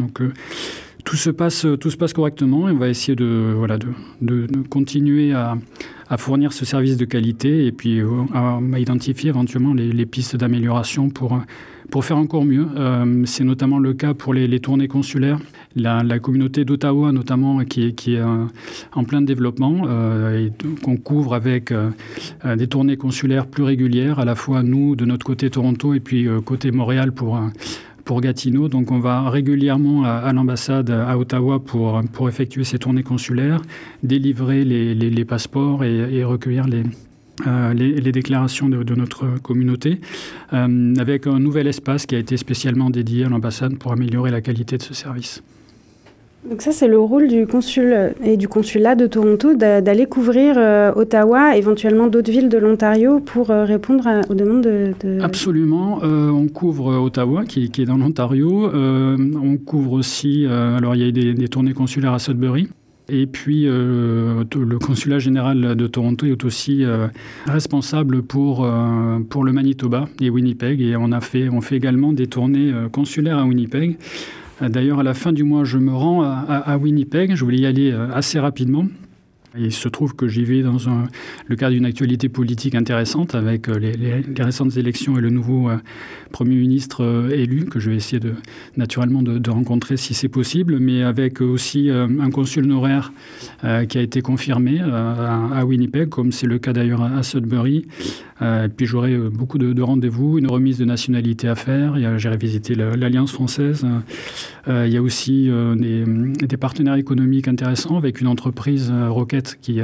Tout 1.06 1.16
se 1.16 1.30
passe, 1.30 1.66
tout 1.80 1.90
se 1.90 1.98
passe 1.98 2.13
correctement 2.13 2.68
et 2.68 2.72
on 2.72 2.78
va 2.78 2.90
essayer 2.90 3.16
de, 3.16 3.54
voilà, 3.56 3.78
de, 3.78 3.88
de, 4.22 4.48
continuer 4.69 5.34
à, 5.34 5.57
à, 6.10 6.18
fournir 6.18 6.52
ce 6.52 6.66
service 6.66 6.98
de 6.98 7.06
qualité 7.06 7.66
et 7.68 7.72
puis 7.72 8.00
euh, 8.00 8.10
à, 8.34 8.60
identifier 8.78 9.30
éventuellement 9.30 9.74
les, 9.74 9.92
les 9.92 10.06
pistes 10.06 10.36
d'amélioration 10.36 11.10
pour, 11.10 11.40
pour 11.92 12.06
faire 12.06 12.18
encore 12.18 12.46
mieux. 12.46 12.68
Euh, 12.75 13.24
c'est 13.25 13.44
notamment 13.44 13.80
le 13.80 13.94
cas 13.94 14.13
pour 14.13 14.34
les, 14.34 14.48
les 14.48 14.60
tournées 14.60 14.88
consulaires. 14.88 15.40
La, 15.75 16.04
la 16.04 16.19
communauté 16.19 16.66
d'Ottawa, 16.66 17.12
notamment, 17.12 17.63
qui 17.66 17.88
est, 17.88 17.92
qui 17.94 18.16
est 18.16 18.19
euh, 18.19 18.46
en 18.94 19.04
plein 19.04 19.22
développement 19.22 19.84
euh, 19.86 20.48
et 20.48 20.52
qu'on 20.81 20.98
couvre 20.98 21.34
avec 21.34 21.74
des 22.44 22.68
tournées 22.68 22.98
consulaires 22.98 23.48
plus 23.48 23.63
régulières, 23.63 24.19
à 24.19 24.25
la 24.25 24.36
fois 24.36 24.63
nous, 24.63 24.96
de 24.96 25.06
notre 25.06 25.25
côté 25.25 25.50
Toronto, 25.50 25.94
et 25.94 26.00
puis 26.00 26.28
côté 26.46 26.72
Montréal 26.72 27.12
pour 27.12 27.40
pour 28.06 28.22
Gatineau. 28.22 28.69
Donc 28.69 28.92
on 28.92 29.00
va 29.00 29.30
régulièrement 29.30 30.06
à, 30.06 30.31
l'ambassade 30.31 30.90
à 30.90 31.18
Ottawa 31.18 31.60
pour, 31.60 32.30
effectuer 32.30 32.63
ces 32.63 32.80
tournées 32.80 33.04
consulaires, 33.04 33.62
délivrer 34.04 34.63
les, 34.63 35.25
passeports 35.25 35.84
et, 35.84 36.24
recueillir 36.24 36.68
les, 36.68 36.84
euh, 37.46 38.12
déclarations 38.12 38.69
de, 38.69 38.96
notre 38.96 39.42
communauté, 39.42 40.00
euh, 40.54 40.94
avec 40.98 41.28
un 41.28 41.40
nouvel 41.40 41.68
espace 41.68 42.06
qui 42.06 42.16
a 42.16 42.19
été 42.19 42.38
spécialement 42.38 42.90
dédié 42.90 43.25
à 43.25 43.30
l'ambassade 43.30 43.78
pour 43.78 43.92
améliorer 43.92 44.31
la 44.31 44.42
qualité 44.42 44.78
de 44.78 44.84
ce 44.84 44.94
service. 44.94 45.44
Donc 46.50 46.62
ça, 46.62 46.71
c'est 46.71 46.88
le 46.88 47.00
rôle 47.00 47.27
du 47.27 47.47
consul 47.47 48.13
et 48.24 48.38
du 48.38 48.47
consulat 48.47 48.94
de 48.94 49.07
Toronto 49.07 49.56
d'aller 49.56 50.06
couvrir 50.06 50.56
euh, 50.57 50.92
Ottawa, 50.95 51.57
éventuellement 51.57 52.06
d'autres 52.06 52.31
villes 52.31 52.49
de 52.49 52.59
l'Ontario 52.59 53.19
pour 53.19 53.49
euh, 53.49 53.66
répondre 53.66 54.07
aux 54.30 54.35
demandes 54.35 54.61
de... 54.61 54.94
Absolument. 55.21 56.02
Euh, 56.04 56.30
on 56.30 56.47
couvre 56.47 56.99
Ottawa, 56.99 57.45
qui, 57.45 57.64
est 57.64 57.85
dans 57.85 57.97
l'Ontario. 57.97 58.69
on 58.73 59.57
couvre 59.57 59.94
aussi... 59.94 60.45
alors, 60.45 60.95
il 60.95 61.02
y 61.02 61.07
a 61.07 61.11
des, 61.11 61.33
des, 61.33 61.47
tournées 61.47 61.73
consulaires 61.73 62.14
à 62.14 62.19
Sudbury. 62.19 62.68
Et 63.09 63.25
puis, 63.28 63.66
le 63.66 64.78
consulat 64.78 65.19
général 65.19 65.75
de 65.75 65.87
Toronto 65.87 66.25
est 66.25 66.44
aussi 66.44 66.83
responsable 67.45 68.21
pour, 68.23 68.68
pour 69.30 69.44
le 69.44 69.52
Manitoba 69.52 70.07
et 70.21 70.30
Winnipeg. 70.30 70.81
Et 70.81 70.95
on, 70.95 71.11
a 71.11 71.21
fait, 71.21 71.49
on 71.49 71.61
fait 71.61 71.75
également 71.75 72.14
des 72.14 72.28
tournées 72.28 72.71
consulaires 72.92 73.37
à 73.37 73.45
Winnipeg. 73.45 73.97
D'ailleurs, 74.62 75.00
à 75.00 75.04
la 75.04 75.14
fin 75.14 75.33
du 75.33 75.44
mois, 75.44 75.64
je 75.64 75.78
me 75.78 75.94
rends 75.94 76.24
à, 76.24 76.78
Winnipeg. 76.78 77.35
Je 77.35 77.44
voulais 77.44 77.57
y 77.57 77.66
aller 77.66 77.92
euh, 77.92 78.07
assez 78.14 78.40
rapidement. 78.40 78.85
Il 79.57 79.71
se 79.71 79.88
trouve 79.88 80.16
que 80.16 80.28
j'y 80.28 80.44
vais 80.44 80.62
dans 80.62 80.78
le 81.47 81.56
cadre 81.56 81.74
d'une 81.74 81.85
actualité 81.85 82.30
politique 82.30 82.76
intéressante 82.76 83.35
avec 83.35 83.69
euh, 83.69 83.78
les, 83.78 84.44
récentes 84.44 84.78
élections 84.78 85.18
et 85.18 85.21
le 85.21 85.30
nouveau 85.30 85.69
euh, 85.69 85.78
Premier 86.31 86.56
ministre 86.56 87.30
élu, 87.31 87.66
que 87.66 87.80
je 87.80 87.90
vais 87.90 87.95
essayer 87.95 88.19
de, 88.19 88.33
naturellement 88.76 89.21
de, 89.21 89.50
rencontrer 89.50 89.95
si 89.95 90.14
c'est 90.14 90.28
possible, 90.28 90.80
mais 90.80 91.02
avec 91.02 91.40
aussi 91.40 91.90
un 91.90 92.30
consul 92.30 92.66
honoraire 92.66 93.14
qui 93.88 93.97
a 93.97 94.02
été 94.02 94.21
confirmé 94.21 94.81
à, 94.81 95.64
Winnipeg, 95.66 96.09
comme 96.09 96.33
c'est 96.33 96.47
le 96.47 96.59
cas 96.59 96.74
d'ailleurs 96.74 97.04
à 97.04 97.24
Sudbury, 97.24 97.85
euh, 98.42 98.68
puis 98.68 98.85
j'aurai 98.85 99.14
euh, 99.14 99.30
beaucoup 99.30 99.57
de, 99.57 99.81
rendez-vous, 99.81 100.38
une 100.38 100.47
remise 100.47 100.78
de 100.78 100.85
nationalité 100.85 101.47
à 101.47 101.56
faire. 101.56 101.95
J'irai 102.18 102.38
visiter 102.38 102.76
l'Alliance 102.76 103.31
française. 103.31 103.85
Euh, 104.68 104.85
il 104.88 104.94
y 104.94 104.97
a 104.97 105.02
aussi 105.02 105.50
des, 105.76 106.57
partenaires 106.57 106.95
économiques 106.95 107.47
intéressants 107.47 107.97
avec 107.97 108.21
une 108.21 108.28
entreprise 108.28 108.92
Rocket 108.92 109.44
qui, 109.61 109.80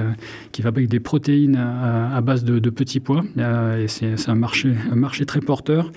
qui 0.51 0.61
fabrique 0.61 0.89
des 0.89 0.99
protéines 0.99 1.55
à, 1.55 2.19
base 2.21 2.43
de, 2.43 2.69
petits 2.69 2.99
pois. 2.99 3.23
et 3.37 3.87
c'est 3.87 4.29
un 4.29 4.35
marché, 4.35 4.73
un 4.91 4.95
marché 4.95 5.25
très 5.25 5.39
porteur. 5.39 5.91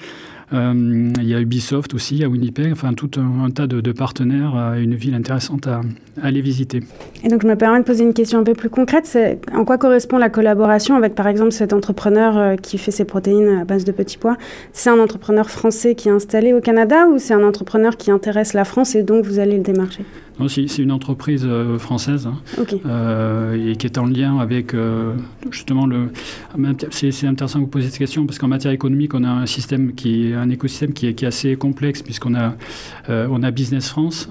Il 0.52 1.24
y 1.24 1.34
a 1.34 1.40
Ubisoft 1.40 1.94
aussi 1.94 2.22
à 2.24 2.28
Winnipeg, 2.28 2.72
enfin 2.72 2.92
tout 2.92 3.10
un, 3.18 3.50
tas 3.50 3.66
de, 3.66 3.92
partenaires, 3.92 4.74
une 4.76 4.94
ville 4.94 5.14
intéressante 5.14 5.66
à, 5.66 5.80
aller 6.22 6.40
visiter. 6.40 6.80
Et 7.22 7.28
donc 7.28 7.42
je 7.42 7.46
me 7.46 7.56
permets 7.56 7.80
de 7.80 7.84
poser 7.84 8.04
une 8.04 8.14
question 8.14 8.38
un 8.38 8.44
peu 8.44 8.54
plus 8.54 8.70
concrète. 8.70 9.06
C'est 9.06 9.40
en 9.52 9.64
quoi 9.64 9.78
correspond 9.78 10.18
la 10.18 10.30
collaboration 10.30 10.96
avec 10.96 11.14
par 11.14 11.26
exemple 11.26 11.52
cet 11.52 11.72
entrepreneur 11.72 12.36
euh, 12.36 12.56
qui 12.56 12.78
fait 12.78 12.90
ses 12.90 13.04
protéines 13.04 13.60
à 13.60 13.64
base 13.64 13.84
de 13.84 13.92
petits 13.92 14.18
pois? 14.18 14.36
C'est 14.72 14.90
un 14.90 14.98
entrepreneur 14.98 15.50
français 15.50 15.94
qui 15.94 16.08
est 16.08 16.12
installé 16.12 16.52
au 16.52 16.60
Canada 16.60 17.06
ou 17.08 17.18
c'est 17.18 17.34
un 17.34 17.42
entrepreneur 17.42 17.96
qui 17.96 18.10
intéresse 18.10 18.54
la 18.54 18.64
France 18.64 18.94
et 18.94 19.02
donc 19.02 19.24
vous 19.24 19.38
allez 19.38 19.56
le 19.56 19.62
démarcher? 19.62 20.04
Non, 20.38 20.48
c'est 20.48 20.78
une 20.78 20.90
entreprise 20.90 21.46
euh, 21.46 21.78
française 21.78 22.26
hein, 22.26 22.40
euh, 22.86 23.70
et 23.70 23.76
qui 23.76 23.86
est 23.86 23.98
en 23.98 24.06
lien 24.06 24.38
avec 24.38 24.74
justement 25.50 25.86
le. 25.86 26.08
C'est 26.90 27.26
intéressant 27.26 27.60
que 27.60 27.64
vous 27.64 27.70
posiez 27.70 27.88
cette 27.88 27.98
question 27.98 28.26
parce 28.26 28.38
qu'en 28.38 28.48
matière 28.48 28.72
économique, 28.72 29.14
on 29.14 29.22
a 29.22 29.28
un 29.28 29.46
système 29.46 29.94
qui 29.94 30.30
est 30.30 30.33
un 30.34 30.50
écosystème 30.50 30.92
qui 30.92 31.06
est, 31.06 31.24
assez 31.24 31.56
complexe 31.56 32.02
puisqu'on 32.02 32.34
a 32.34 32.54
on 33.08 33.42
a 33.42 33.50
Business 33.50 33.88
France 33.88 34.28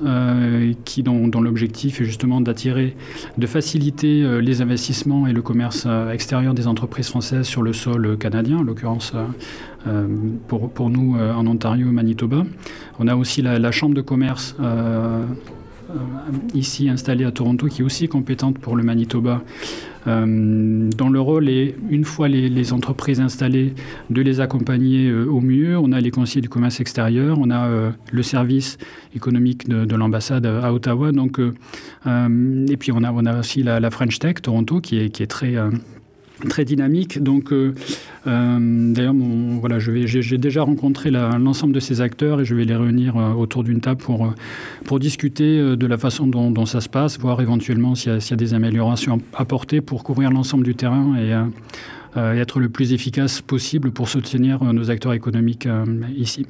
qui 0.86 1.02
dont, 1.02 1.42
l'objectif 1.42 2.02
est 2.02 2.06
justement 2.06 2.40
d'attirer 2.42 2.96
de 3.38 3.48
faciliter 3.48 4.24
euh, 4.24 4.40
les 4.40 4.62
investissements 4.62 5.28
et 5.28 5.34
le 5.34 5.42
commerce 5.42 5.86
euh, 5.88 6.12
extérieur 6.12 6.54
des 6.54 6.68
entreprises 6.68 7.10
françaises 7.10 7.46
sur 7.46 7.62
le 7.62 7.74
sol 7.74 8.18
canadien, 8.18 8.58
en 8.58 8.64
l'occurrence 8.64 9.14
euh, 9.88 10.08
pour, 10.48 10.70
pour, 10.72 10.90
nous 10.90 11.18
en 11.18 11.46
Ontario, 11.46 11.88
Manitoba. 11.92 12.44
On 13.00 13.08
a 13.08 13.16
aussi 13.16 13.42
la, 13.42 13.72
chambre 13.72 13.96
de 13.96 14.02
commerce 14.02 14.56
ici 16.54 16.90
installée 16.90 17.26
à 17.26 17.32
Toronto 17.32 17.68
qui 17.68 17.82
est 17.82 17.86
aussi 17.86 18.08
compétente 18.08 18.58
pour 18.60 18.76
le 18.76 18.84
Manitoba 18.84 19.42
euh, 20.08 20.90
dont 20.98 21.10
le 21.10 21.20
rôle 21.22 21.48
est, 21.48 21.76
une 21.90 22.04
fois 22.04 22.28
les, 22.28 22.74
entreprises 22.74 23.22
installées, 23.22 23.74
de 24.10 24.22
les 24.22 24.42
accompagner 24.42 25.10
euh, 25.10 25.26
au 25.26 25.40
mieux. 25.40 25.78
On 25.78 25.92
a 25.92 26.02
les 26.02 26.12
conseillers 26.12 26.42
du 26.42 26.50
commerce 26.50 26.80
extérieur, 26.80 27.38
on 27.40 27.50
a 27.50 27.68
euh, 27.68 27.92
le 28.12 28.24
service 28.24 28.78
économique 29.16 29.68
de, 29.70 29.96
l'ambassade 29.96 30.46
à 30.46 30.74
Ottawa. 30.74 31.12
Donc, 31.12 31.40
et 31.40 32.78
puis 32.78 32.92
on 32.92 33.04
a, 33.04 33.12
on 33.12 33.26
a 33.26 33.40
aussi 33.40 33.64
la, 33.64 33.92
French 33.92 34.20
Tech 34.20 34.36
Toronto 34.42 34.82
qui 34.82 35.00
est, 35.00 35.10
qui 35.10 35.24
est 35.24 35.28
très 35.28 35.56
très 36.48 36.66
dynamique. 36.66 37.22
Donc, 37.22 37.52
euh, 37.52 37.74
euh, 38.28 38.94
d'ailleurs, 38.94 39.16
voilà, 39.60 39.80
j'ai 39.80 40.38
déjà 40.38 40.64
rencontré 40.64 41.12
l'ensemble 41.12 41.74
de 41.74 41.80
ces 41.80 42.02
acteurs 42.02 42.42
et 42.42 42.46
je 42.46 42.56
vais 42.56 42.66
les 42.66 42.76
réunir 42.76 43.18
euh, 43.18 43.34
autour 43.34 43.64
d'une 43.64 43.82
table 43.82 44.02
pour, 44.02 44.34
pour 44.86 45.00
discuter 45.00 45.76
de 45.76 45.88
la 45.88 45.98
façon 45.98 46.28
dont, 46.28 46.66
ça 46.66 46.82
se 46.82 46.90
passe, 46.90 47.20
voir 47.20 47.42
éventuellement 47.42 47.96
s'il 47.96 48.14
y, 48.14 48.34
a 48.34 48.36
des 48.36 48.54
améliorations 48.54 49.20
apportées 49.34 49.82
pour 49.82 50.04
couvrir 50.04 50.32
l'ensemble 50.32 50.64
du 50.64 50.76
terrain 50.76 51.16
et, 51.18 51.34
être 52.16 52.60
le 52.60 52.70
plus 52.70 52.94
efficace 52.94 53.42
possible 53.42 53.90
pour 53.90 54.08
soutenir 54.08 54.64
nos 54.64 54.92
acteurs 54.92 55.14
économiques 55.14 55.68
ici. 56.16 56.46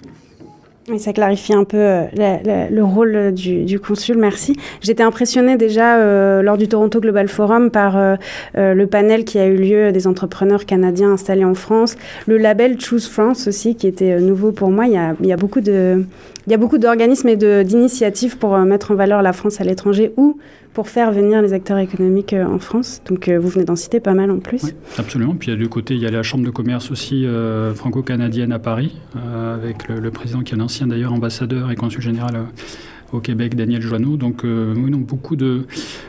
Oui, 0.89 0.99
ça 0.99 1.13
clarifie 1.13 1.53
un 1.53 1.63
peu 1.63 1.77
euh, 1.77 2.67
le 2.69 2.83
rôle 2.83 3.33
du, 3.33 3.79
consul, 3.79 4.17
merci. 4.17 4.57
J'étais 4.81 5.03
impressionnée 5.03 5.55
déjà 5.55 5.97
euh, 5.97 6.41
lors 6.41 6.57
du 6.57 6.67
Toronto 6.67 6.99
Global 6.99 7.29
Forum 7.29 7.71
par 7.71 7.95
euh, 7.97 8.15
le 8.53 8.85
panel 8.85 9.23
qui 9.23 9.39
a 9.39 9.45
eu 9.45 9.55
lieu 9.55 9.93
des 9.93 10.07
entrepreneurs 10.07 10.65
canadiens 10.65 11.13
installés 11.13 11.45
en 11.45 11.53
France, 11.53 11.95
le 12.27 12.37
label 12.37 12.81
Choose 12.81 13.07
France 13.07 13.47
aussi, 13.47 13.75
qui 13.75 13.87
était 13.87 14.19
nouveau 14.19 14.51
pour 14.51 14.71
moi. 14.71 14.85
Il 14.87 15.25
y 15.25 15.31
a 15.31 15.37
beaucoup 15.37 15.61
de, 15.61 16.03
il 16.47 16.51
y 16.51 16.53
a 16.53 16.57
beaucoup 16.57 16.77
d'organismes 16.77 17.29
et 17.29 17.63
d'initiatives 17.63 18.37
pour 18.37 18.57
mettre 18.59 18.91
en 18.91 18.95
valeur 18.95 19.21
la 19.21 19.33
France 19.33 19.61
à 19.61 19.63
l'étranger 19.63 20.11
ou 20.17 20.37
pour 20.73 20.89
faire 20.89 21.11
venir 21.11 21.41
les 21.41 21.53
acteurs 21.53 21.77
économiques 21.77 22.33
en 22.33 22.57
France. 22.57 23.01
Donc 23.05 23.29
vous 23.29 23.47
venez 23.47 23.63
d'en 23.63 23.75
citer 23.75 23.99
pas 23.99 24.13
mal 24.13 24.31
en 24.31 24.39
plus. 24.39 24.63
Oui, 24.63 24.71
absolument. 24.97 25.35
Puis 25.35 25.55
du 25.55 25.69
côté, 25.69 25.93
il 25.93 26.01
y 26.01 26.07
a 26.07 26.11
la 26.11 26.23
Chambre 26.23 26.43
de 26.43 26.49
commerce 26.49 26.89
aussi 26.89 27.25
franco-canadienne 27.75 28.51
à 28.51 28.59
Paris, 28.59 28.97
avec 29.15 29.87
le, 29.87 30.11
président 30.11 30.41
qui 30.41 30.53
annonce 30.53 30.73
ancien 30.73 30.87
d'ailleurs 30.87 31.13
ambassadeur 31.13 31.71
et 31.71 31.75
consul 31.75 32.01
général 32.01 32.35
euh, 32.35 32.43
au 33.11 33.19
Québec, 33.19 33.55
Daniel 33.55 33.81
Joanneau. 33.81 34.17
Donc, 34.17 34.43
euh, 34.43 34.73
beaucoup 34.97 35.35
de 35.35 35.65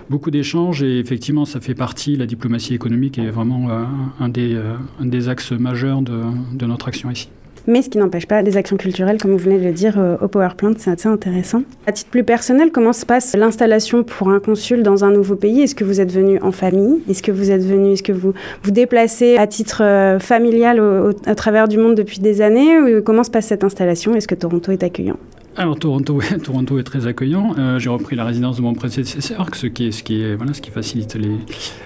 beaucoup 0.08 0.30
d'échanges 0.30 0.82
et 0.82 0.98
effectivement, 0.98 1.44
ça 1.44 1.60
fait 1.60 1.74
partie. 1.74 2.16
La 2.16 2.26
diplomatie 2.26 2.74
économique 2.74 3.18
est 3.18 3.30
vraiment 3.30 3.68
euh, 3.68 3.84
un, 4.20 4.28
des, 4.28 4.58
un 5.00 5.06
des 5.06 5.28
axes 5.28 5.52
majeurs 5.52 6.02
de, 6.02 6.22
de 6.54 6.66
notre 6.66 6.88
action 6.88 7.10
ici 7.10 7.28
mais 7.66 7.82
ce 7.82 7.88
qui 7.88 7.98
n'empêche 7.98 8.26
pas 8.26 8.42
des 8.42 8.56
actions 8.56 8.76
culturelles, 8.76 9.18
comme 9.20 9.32
vous 9.32 9.38
venez 9.38 9.58
de 9.58 9.64
le 9.64 9.72
dire, 9.72 10.00
au 10.20 10.28
Power 10.28 10.50
Plant, 10.56 10.72
c'est 10.76 10.90
assez 10.90 11.08
intéressant. 11.08 11.62
À 11.86 11.92
titre 11.92 12.10
plus 12.10 12.24
personnel, 12.24 12.70
comment 12.72 12.92
se 12.92 13.06
passe 13.06 13.34
l'installation 13.34 14.02
pour 14.04 14.30
un 14.30 14.40
consul 14.40 14.82
dans 14.82 15.04
un 15.04 15.10
nouveau 15.10 15.36
pays? 15.36 15.62
Est-ce 15.62 15.74
que 15.74 15.84
vous 15.84 16.00
êtes 16.00 16.12
venu 16.12 16.38
en 16.40 16.52
famille? 16.52 17.02
Est-ce 17.08 17.22
que 17.22 17.32
vous 17.32 17.50
êtes 17.50 17.64
venu, 17.64 17.92
est-ce 17.92 18.02
que 18.02 18.12
vous 18.12 18.34
vous 18.62 18.70
déplacez 18.70 19.36
à 19.36 19.46
titre 19.46 19.82
familial 20.20 20.80
à 21.26 21.34
travers 21.34 21.68
du 21.68 21.78
monde 21.78 21.94
depuis 21.94 22.20
des 22.20 22.40
années? 22.40 23.00
Comment 23.04 23.24
se 23.24 23.30
passe 23.30 23.46
cette 23.46 23.64
installation? 23.64 24.14
Est-ce 24.14 24.28
que 24.28 24.34
Toronto 24.34 24.72
est 24.72 24.82
accueillant? 24.82 25.16
Alors 25.56 25.78
Toronto, 25.78 26.20
Toronto 26.42 26.78
est 26.78 26.82
très 26.82 27.06
accueillant. 27.06 27.54
Euh, 27.58 27.78
j'ai 27.78 27.88
repris 27.88 28.16
la 28.16 28.24
résidence 28.24 28.56
de 28.56 28.62
mon 28.62 28.74
prédécesseur, 28.74 29.46
ce 29.54 29.66
qui, 29.66 29.86
est, 29.86 29.92
ce 29.92 30.02
qui, 30.02 30.20
est, 30.20 30.34
voilà, 30.34 30.52
ce 30.52 30.60
qui 30.60 30.70
facilite 30.70 31.14
les, 31.14 31.36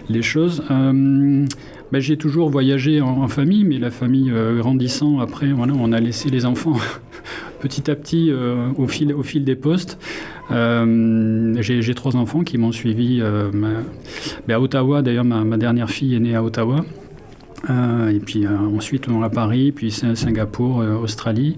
les 0.09 0.23
choses. 0.23 0.63
Euh, 0.71 1.45
ben, 1.93 2.01
j'ai 2.01 2.17
toujours 2.17 2.49
voyagé 2.51 3.01
en, 3.01 3.29
famille, 3.29 3.65
mais 3.65 3.79
la 3.79 3.91
famille 3.91 4.31
euh, 4.31 4.59
grandissant, 4.59 5.21
après, 5.21 5.49
voilà, 5.49 5.75
on 5.79 5.93
a 5.93 6.01
laissé 6.01 6.31
les 6.31 6.47
enfants 6.47 6.77
petit 7.61 7.91
à 7.91 7.95
petit 7.95 8.31
au, 8.77 8.87
fil, 8.87 9.13
au 9.13 9.23
fil 9.23 9.45
des 9.45 9.57
postes. 9.57 9.99
j'ai 10.51 11.95
trois 11.95 12.17
enfants 12.17 12.43
qui 12.45 12.57
m'ont 12.57 12.73
suivi 12.73 13.21
ben, 13.21 14.55
à 14.55 14.61
Ottawa. 14.61 15.03
D'ailleurs, 15.03 15.25
ma, 15.25 15.45
ma, 15.45 15.57
dernière 15.57 15.91
fille 15.91 16.15
est 16.15 16.21
née 16.21 16.35
à 16.35 16.43
Ottawa. 16.43 16.85
Euh, 17.71 18.11
et 18.11 18.21
puis 18.21 18.47
euh, 18.47 18.51
ensuite 18.77 19.09
on 19.09 19.23
à 19.23 19.31
Paris, 19.31 19.73
puis 19.73 19.91
Singapour, 19.91 20.81
euh, 20.81 20.97
Australie. 20.97 21.57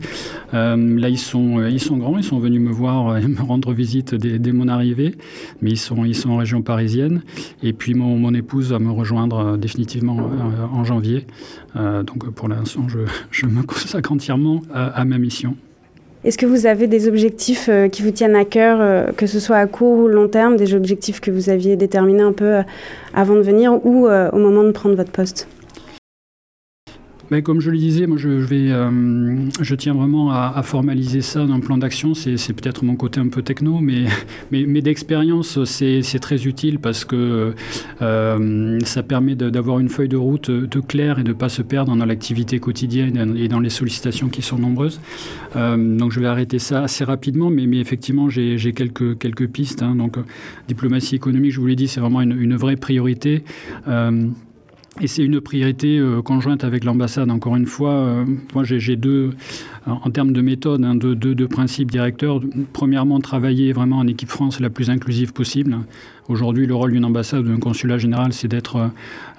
là 0.53 1.09
ils 1.09 1.19
sont, 1.19 1.65
ils 1.67 1.81
sont 1.81 1.97
grands, 1.99 2.17
ils 2.17 2.25
sont 2.25 2.39
venus 2.39 2.61
me 2.61 2.71
voir 2.71 3.19
et 3.19 3.27
me 3.27 3.43
rendre 3.43 3.73
visite 3.73 4.15
dès, 4.15 4.53
mon 4.53 4.69
arrivée, 4.69 5.15
mais 5.61 5.71
ils 5.71 5.79
sont, 5.79 6.05
ils 6.05 6.17
sont 6.17 6.31
en 6.31 6.37
région 6.39 6.63
parisienne. 6.63 7.23
Et 7.63 7.73
puis 7.73 7.95
mon, 7.95 8.31
épouse 8.35 8.71
va 8.71 8.79
me 8.79 8.91
rejoindre 8.91 9.57
définitivement 9.57 10.31
en 10.73 10.85
janvier. 10.85 11.27
donc 11.75 12.31
pour 12.31 12.49
l'instant 12.49 12.87
je, 13.31 13.47
me 13.47 13.63
consacre 13.63 14.13
entièrement 14.13 14.63
à, 14.73 15.05
ma 15.05 15.19
mission. 15.19 15.57
Est-ce 16.23 16.39
que 16.39 16.47
vous 16.47 16.67
avez 16.67 16.87
des 16.87 17.09
objectifs 17.09 17.69
qui 17.91 18.03
vous 18.03 18.11
tiennent 18.11 18.37
à 18.37 18.45
cœur, 18.45 19.15
que 19.17 19.27
ce 19.27 19.41
soit 19.41 19.57
à 19.57 19.67
court 19.67 19.99
ou 19.99 20.09
long 20.09 20.29
terme, 20.29 20.57
des 20.57 20.75
objectifs 20.75 21.21
que 21.21 21.31
vous 21.31 21.51
aviez 21.51 21.77
déterminés 21.77 22.23
un 22.23 22.33
peu 22.33 22.61
avant 23.15 23.35
de 23.35 23.41
venir 23.41 23.85
ou 23.85 24.07
au 24.07 24.39
moment 24.39 24.63
de 24.63 24.71
prendre 24.71 24.95
votre 24.95 25.13
poste? 25.13 25.49
Comme 27.43 27.61
je 27.61 27.71
le 27.71 27.79
disais, 27.79 28.09
moi 28.09 28.17
je, 28.19 28.29
vais, 28.29 28.71
euh, 28.73 29.49
tiens 29.79 29.95
vraiment 29.95 30.33
à, 30.33 30.61
formaliser 30.65 31.23
ça 31.23 31.47
dans 31.47 31.55
le 31.55 31.61
plan 31.61 31.79
d'action. 31.79 32.13
C'est, 32.15 32.53
peut-être 32.53 32.85
mon 32.85 32.97
côté 32.97 33.21
un 33.21 33.29
peu 33.29 33.43
techno, 33.43 33.81
mais, 33.81 34.07
d'expérience, 34.81 35.63
c'est, 35.65 36.03
très 36.21 36.47
utile 36.47 36.81
parce 36.81 37.05
que 37.05 37.55
euh, 38.03 38.79
ça 38.85 39.03
permet 39.03 39.37
d'avoir 39.37 39.79
une 39.79 39.89
feuille 39.89 40.09
de 40.09 40.17
route 40.17 40.51
de 40.51 40.81
claire 40.81 41.19
et 41.19 41.23
de 41.23 41.29
ne 41.29 41.35
pas 41.35 41.49
se 41.49 41.63
perdre 41.63 41.97
dans 41.97 42.05
l'activité 42.05 42.59
quotidienne 42.59 43.37
et 43.37 43.49
dans 43.49 43.61
les 43.61 43.71
sollicitations 43.71 44.29
qui 44.29 44.43
sont 44.43 44.59
nombreuses. 44.59 45.01
Euh, 45.57 45.97
donc 45.97 46.13
je 46.13 46.21
vais 46.21 46.27
arrêter 46.27 46.59
ça 46.59 46.83
assez 46.83 47.05
rapidement, 47.05 47.49
mais, 47.49 47.65
effectivement, 47.79 48.29
j'ai, 48.29 48.57
quelques, 48.73 49.47
pistes. 49.47 49.83
Hein. 49.83 49.95
Donc, 49.95 50.17
diplomatie 50.67 51.15
économique, 51.15 51.53
je 51.53 51.61
vous 51.61 51.67
l'ai 51.67 51.77
dit, 51.77 51.87
c'est 51.87 52.01
vraiment 52.01 52.23
une 52.23 52.57
vraie 52.57 52.77
priorité. 52.77 53.45
Et 55.03 55.07
c'est 55.07 55.25
une 55.25 55.41
priorité 55.41 55.99
euh, 55.99 56.21
conjointe 56.21 56.63
avec 56.63 56.85
l'ambassade. 56.85 57.31
Encore 57.31 57.57
une 57.57 57.65
fois, 57.65 57.93
euh, 57.93 58.25
moi 58.55 58.65
j'ai 58.65 58.97
deux, 58.97 59.31
en 59.87 60.11
termes 60.11 60.33
de 60.33 60.43
méthode, 60.43 60.85
hein, 60.85 60.95
deux, 60.95 61.15
deux, 61.15 61.49
principes 61.49 61.91
directeurs. 61.91 62.41
Premièrement, 62.75 63.19
travailler 63.21 63.73
vraiment 63.73 63.99
en 63.99 64.07
équipe 64.07 64.29
France 64.29 64.61
la 64.61 64.69
plus 64.69 64.91
inclusive 64.91 65.33
possible. 65.33 65.79
Aujourd'hui, 66.29 66.67
le 66.67 66.75
rôle 66.75 66.93
d'une 66.93 67.05
ambassade 67.07 67.47
ou 67.47 67.49
d'un 67.49 67.59
consulat 67.59 67.97
général, 67.97 68.35
c'est 68.35 68.47
d'être 68.47 68.91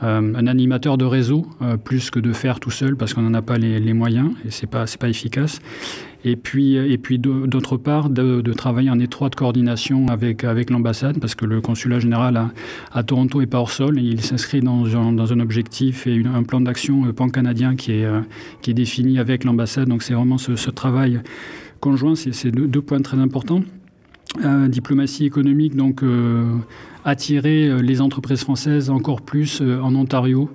euh, 0.04 0.34
un 0.36 0.48
animateur 0.48 0.98
de 0.98 1.06
réseau, 1.06 1.46
plus 1.86 2.10
que 2.10 2.20
de 2.20 2.34
faire 2.34 2.60
tout 2.60 2.72
seul, 2.72 2.98
parce 2.98 3.14
qu'on 3.14 3.22
n'en 3.22 3.34
a 3.34 3.42
pas 3.42 3.58
les, 3.58 3.80
les, 3.80 3.94
moyens 3.94 4.32
et 4.46 4.52
c'est 4.52 4.68
pas, 4.68 4.86
pas 5.00 5.10
efficace 5.10 5.62
et 6.24 6.36
puis, 6.36 6.76
et 6.76 6.98
puis 6.98 7.18
d'autre 7.20 7.78
part 7.78 8.10
de, 8.10 8.42
travailler 8.54 8.90
en 8.90 9.00
étroite 9.00 9.36
coordination 9.36 10.08
avec, 10.08 10.44
avec 10.44 10.70
l'ambassade, 10.70 11.20
parce 11.20 11.36
que 11.36 11.46
le 11.46 11.62
consulat 11.62 12.00
général 12.00 12.50
à, 12.92 13.04
Toronto 13.04 13.42
est 13.42 13.48
pas 13.48 13.58
hors 13.58 13.72
sol, 13.72 14.00
il 14.00 14.22
s'inscrit 14.22 14.60
dans 14.60 14.96
un, 14.96 15.14
dans 15.14 15.34
un 15.34 15.40
objectif 15.40 16.06
et 16.06 16.24
un 16.26 16.44
plan 16.44 16.62
d'action 16.62 17.06
euh, 17.06 17.14
pan-canadien 17.14 17.76
qui 17.76 17.94
est, 17.94 18.06
euh, 18.06 18.22
qui 18.62 18.72
est 18.72 18.76
défini 18.76 19.20
avec 19.20 19.44
l'ambassade. 19.44 19.88
Donc 19.88 20.04
c'est 20.04 20.14
vraiment 20.14 20.38
ce, 20.38 20.70
travail 20.70 21.22
conjoint, 21.80 22.16
c'est 22.16 22.52
deux, 22.52 22.82
points 22.82 23.02
très 23.02 23.18
importants. 23.18 23.64
Euh, 24.46 24.68
diplomatie 24.68 25.26
économique, 25.26 25.76
donc 25.76 26.04
attirer 27.06 27.68
euh, 27.68 27.82
les 27.82 28.02
entreprises 28.02 28.42
françaises 28.42 28.90
encore 28.90 29.22
plus 29.22 29.62
euh, 29.62 29.82
en 29.82 29.96
Ontario. 29.96 30.50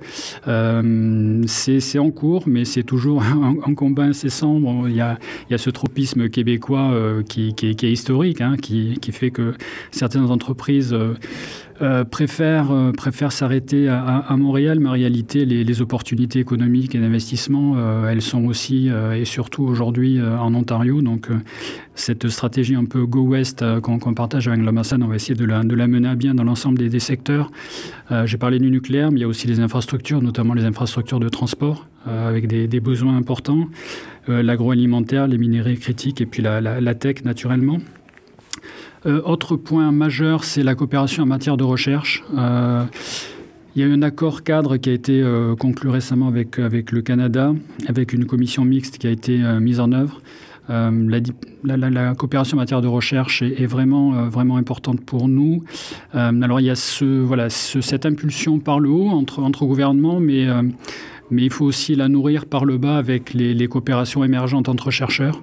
Euh, 0.48 1.42
c'est 1.46 1.98
en 1.98 2.10
cours, 2.10 2.44
mais 2.46 2.64
c'est 2.64 2.82
toujours 2.82 3.22
un, 3.66 3.74
combat 3.74 4.04
incessant. 4.04 4.58
Bon, 4.60 4.86
il, 4.86 4.94
y 4.94 5.00
a, 5.00 5.18
il 5.48 5.52
y 5.52 5.54
a 5.54 5.58
ce 5.58 5.70
tropisme 5.70 6.28
québécois 6.28 6.92
qui, 7.28 7.54
qui, 7.54 7.76
qui, 7.76 7.86
est 7.86 7.92
historique, 7.92 8.40
hein, 8.40 8.56
qui, 8.60 8.98
qui, 9.00 9.12
fait 9.12 9.30
que 9.30 9.54
certaines 9.90 10.30
entreprises 10.30 10.96
euh, 11.82 12.04
préfèrent, 12.04 12.70
euh, 12.70 12.92
s'arrêter 13.30 13.88
à, 13.88 14.34
Montréal, 14.36 14.80
mais 14.80 14.88
en 14.88 14.92
réalité, 14.92 15.44
les, 15.44 15.82
opportunités 15.82 16.38
économiques 16.38 16.94
et 16.94 16.98
d'investissement, 16.98 17.74
euh, 17.76 18.08
elles 18.08 18.22
sont 18.22 18.46
aussi 18.46 18.88
et 19.14 19.24
surtout 19.24 19.64
aujourd'hui 19.64 20.20
en 20.20 20.54
Ontario. 20.54 21.02
Donc, 21.02 21.28
cette 21.94 22.28
stratégie 22.28 22.74
un 22.74 22.84
peu 22.84 23.04
Go 23.04 23.22
West 23.22 23.64
qu'on 23.82 24.14
partage 24.14 24.48
avec 24.48 24.60
l'ambassade, 24.62 25.02
on 25.02 25.08
va 25.08 25.16
essayer 25.16 25.34
de 25.34 25.44
la, 25.44 25.62
de 25.62 25.74
la, 25.74 25.86
mener 25.86 26.08
à 26.08 26.14
bien 26.14 26.34
dans 26.34 26.44
l'ensemble 26.44 26.78
des, 26.78 27.00
secteurs. 27.00 27.50
J'ai 28.24 28.38
parlé 28.38 28.58
du 28.58 28.70
nucléaire, 28.70 29.10
mais 29.10 29.18
il 29.18 29.22
y 29.22 29.24
a 29.24 29.28
aussi 29.28 29.46
les 29.46 29.60
infrastructures, 29.60 30.22
notamment 30.22 30.54
les 30.54 30.64
infrastructures 30.64 31.20
de 31.20 31.28
transport, 31.28 31.86
avec 32.06 32.46
des, 32.46 32.80
besoins 32.80 33.16
importants, 33.16 33.68
l'agroalimentaire, 34.28 35.26
les 35.26 35.38
minéraux 35.38 35.78
critiques 35.78 36.20
et 36.20 36.26
puis 36.26 36.42
la, 36.42 36.60
la 36.60 36.94
tech 36.94 37.24
naturellement. 37.24 37.78
Euh, 39.06 39.20
autre 39.24 39.56
point 39.56 39.92
majeur, 39.92 40.44
c'est 40.44 40.62
la 40.62 40.74
coopération 40.74 41.22
en 41.22 41.26
matière 41.26 41.56
de 41.56 41.64
recherche. 41.64 42.24
Euh, 42.36 42.84
il 43.74 43.82
y 43.82 43.84
a 43.84 43.88
eu 43.88 43.92
un 43.92 44.02
accord 44.02 44.42
cadre 44.42 44.78
qui 44.78 44.90
a 44.90 44.92
été 44.92 45.20
euh, 45.22 45.54
conclu 45.54 45.90
récemment 45.90 46.28
avec, 46.28 46.58
avec 46.58 46.90
le 46.92 47.02
Canada, 47.02 47.54
avec 47.86 48.12
une 48.12 48.24
commission 48.24 48.64
mixte 48.64 48.98
qui 48.98 49.06
a 49.06 49.10
été 49.10 49.38
mise 49.60 49.80
en 49.80 49.92
œuvre. 49.92 50.20
La, 50.68 52.14
coopération 52.14 52.56
en 52.56 52.60
matière 52.60 52.80
de 52.80 52.88
recherche 52.88 53.42
est, 53.42 53.66
vraiment, 53.66 54.28
vraiment 54.28 54.56
importante 54.56 55.00
pour 55.00 55.28
nous. 55.28 55.62
alors 56.12 56.58
il 56.58 56.66
y 56.66 56.70
a 56.70 56.74
ce, 56.74 57.04
voilà, 57.04 57.50
cette 57.50 58.04
impulsion 58.04 58.58
par 58.58 58.80
le 58.80 58.88
haut 58.88 59.08
entre, 59.08 59.44
entre 59.44 59.64
gouvernements, 59.64 60.18
mais 60.18 60.48
mais 61.30 61.42
il 61.42 61.50
faut 61.50 61.64
aussi 61.64 61.94
la 61.94 62.08
nourrir 62.08 62.46
par 62.46 62.64
le 62.64 62.78
bas 62.78 62.96
avec 62.96 63.34
les, 63.34 63.68
coopérations 63.68 64.22
émergentes 64.24 64.68
entre 64.68 64.90
chercheurs, 64.90 65.40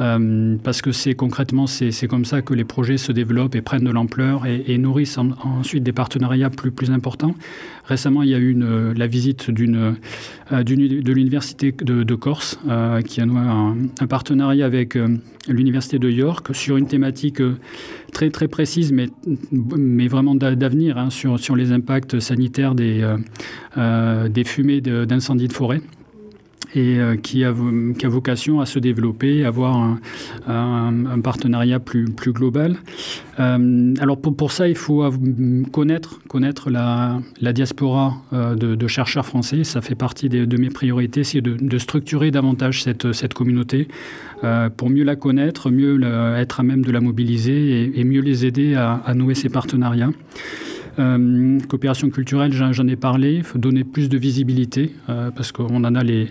euh, 0.00 0.56
parce 0.62 0.82
que 0.82 0.92
c'est 0.92 1.14
concrètement, 1.14 1.66
c'est 1.66 2.06
comme 2.06 2.24
ça 2.24 2.42
que 2.42 2.54
les 2.54 2.64
projets 2.64 2.96
se 2.96 3.12
développent 3.12 3.54
et 3.54 3.62
prennent 3.62 3.84
de 3.84 3.90
l'ampleur 3.90 4.46
et, 4.46 4.78
nourrissent 4.78 5.18
ensuite 5.18 5.82
des 5.82 5.92
partenariats 5.92 6.50
plus, 6.50 6.90
importants. 6.90 7.34
Récemment, 7.84 8.22
il 8.22 8.30
y 8.30 8.34
a 8.34 8.38
eu 8.38 8.50
une, 8.50 8.92
la 8.92 9.06
visite 9.06 9.48
euh, 9.50 10.62
de 10.62 11.12
l'université 11.12 11.72
de, 11.72 12.14
Corse, 12.14 12.58
euh, 12.68 13.00
qui 13.02 13.20
a 13.20 13.24
un, 13.24 13.76
un 14.00 14.06
partenariat 14.06 14.66
avec 14.66 14.98
l'université 15.48 15.98
de 15.98 16.10
York 16.10 16.54
sur 16.54 16.76
une 16.76 16.86
thématique 16.86 17.40
très, 18.14 18.30
très 18.30 18.48
précise, 18.48 18.92
mais, 18.92 19.08
mais 19.52 20.08
vraiment 20.08 20.34
d'avenir 20.34 20.96
hein, 20.96 21.10
sur, 21.10 21.56
les 21.56 21.72
impacts 21.72 22.20
sanitaires 22.20 22.74
euh, 22.80 23.18
euh, 23.76 24.28
des 24.28 24.44
fumées 24.44 24.80
d'incendies 24.80 25.48
de, 25.48 25.52
forêt 25.52 25.82
et 26.74 26.98
euh, 26.98 27.16
qui, 27.16 27.44
a, 27.44 27.52
vocation 27.52 28.60
à 28.60 28.66
se 28.66 28.78
développer, 28.78 29.44
avoir 29.44 29.96
un, 30.46 31.20
partenariat 31.22 31.80
plus, 31.80 32.06
global. 32.26 32.76
alors 33.38 34.20
pour, 34.20 34.52
ça, 34.52 34.68
il 34.68 34.76
faut 34.76 35.08
connaître, 35.72 36.20
connaître 36.28 36.70
la, 36.70 37.20
diaspora 37.52 38.14
de, 38.32 38.74
de, 38.74 38.86
chercheurs 38.88 39.26
français. 39.26 39.64
Ça 39.64 39.80
fait 39.80 39.94
partie 39.94 40.28
de 40.28 40.56
mes 40.56 40.70
priorités, 40.70 41.24
c'est 41.24 41.40
de, 41.40 41.78
structurer 41.78 42.30
davantage 42.30 42.82
cette, 42.82 43.34
communauté 43.34 43.88
euh, 44.42 44.68
pour 44.70 44.90
mieux 44.90 45.04
la 45.04 45.16
connaître, 45.16 45.70
mieux 45.70 46.00
être 46.36 46.60
à 46.60 46.62
même 46.62 46.84
de 46.84 46.92
la 46.92 47.00
mobiliser 47.00 47.98
et, 47.98 48.04
mieux 48.04 48.20
les 48.20 48.46
aider 48.46 48.74
à, 48.74 49.14
nouer 49.14 49.34
ces 49.34 49.48
partenariats. 49.48 50.10
Euh, 50.98 51.58
coopération 51.68 52.10
culturelle, 52.10 52.52
j'en 52.52 52.86
ai 52.86 52.96
parlé, 52.96 53.34
il 53.34 53.42
faut 53.42 53.58
donner 53.58 53.84
plus 53.84 54.08
de 54.08 54.18
visibilité 54.18 54.92
euh, 55.08 55.30
parce 55.30 55.52
qu'on 55.52 55.84
en 55.84 55.94
a 55.94 56.02
les... 56.02 56.28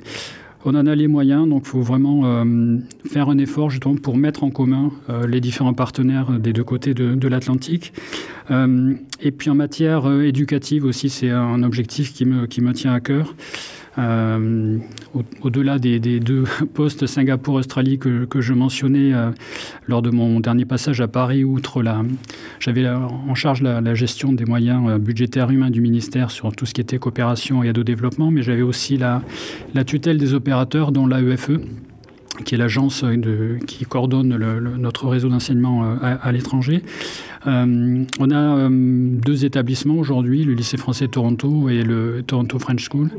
On 0.66 0.76
en 0.76 0.88
a 0.88 0.96
les 0.96 1.10
moyens, 1.10 1.46
donc 1.46 1.64
il 1.66 1.70
faut 1.72 1.82
vraiment 1.82 2.24
faire 3.06 3.28
un 3.28 3.38
effort 3.38 3.70
justement 3.70 3.98
pour 3.98 4.16
mettre 4.16 4.46
en 4.46 4.50
commun 4.50 4.92
les 5.28 5.42
différents 5.42 5.74
partenaires 5.74 6.40
des 6.40 6.54
deux 6.54 6.64
côtés 6.64 6.94
de, 6.94 7.28
l'Atlantique. 7.28 7.92
et 8.50 9.32
puis 9.32 9.50
en 9.50 9.56
matière 9.56 10.10
éducative 10.22 10.86
aussi, 10.86 11.10
c'est 11.10 11.32
un 11.32 11.64
objectif 11.64 12.14
qui 12.14 12.24
me, 12.24 12.46
qui 12.46 12.62
me 12.62 12.72
tient 12.72 12.94
à 12.94 13.02
cœur. 13.02 13.36
Euh, 14.00 14.80
au-delà 15.42 15.78
des, 15.78 16.00
deux 16.20 16.46
postes 16.74 17.06
Singapour-Australie 17.06 18.00
que, 18.00 18.28
je 18.40 18.54
mentionnais 18.54 19.14
euh, 19.14 19.30
lors 19.88 20.02
de 20.02 20.10
mon 20.10 20.40
dernier 20.40 20.66
passage 20.66 21.00
à 21.02 21.08
Paris, 21.08 21.44
outre 21.44 21.84
la, 21.84 22.02
j'avais 22.60 22.88
en 22.90 23.36
charge 23.36 23.62
la, 23.62 23.94
gestion 23.94 24.34
des 24.34 24.46
moyens 24.46 24.90
euh, 24.90 24.98
budgétaires 24.98 25.52
humains 25.52 25.70
du 25.70 25.82
ministère 25.82 26.32
sur 26.32 26.56
tout 26.56 26.66
ce 26.66 26.74
qui 26.74 26.82
était 26.82 26.98
coopération 26.98 27.64
et 27.64 27.68
aide 27.68 27.78
au 27.78 27.84
développement, 27.84 28.32
mais 28.32 28.42
j'avais 28.42 28.64
aussi 28.64 28.98
la, 28.98 29.22
la 29.76 29.84
tutelle 29.84 30.18
des 30.18 30.34
opérateurs, 30.34 30.92
dont 30.92 31.06
l'AEFE 31.06 31.52
qui 32.46 32.56
est 32.56 32.58
l'agence 32.58 33.06
qui 33.68 33.86
coordonne 33.86 34.36
notre 34.80 35.08
réseau 35.08 35.30
d'enseignement 35.30 35.98
à, 36.02 36.32
l'étranger. 36.32 36.82
On 37.46 38.32
a 38.32 38.70
deux 38.70 39.46
établissements 39.46 39.96
aujourd'hui, 39.96 40.44
le 40.44 40.54
lycée 40.54 40.78
français 40.78 41.08
Toronto 41.08 41.70
et 41.70 41.84
le 41.84 42.24
Toronto 42.26 42.60
French 42.60 42.88
School. 42.90 43.10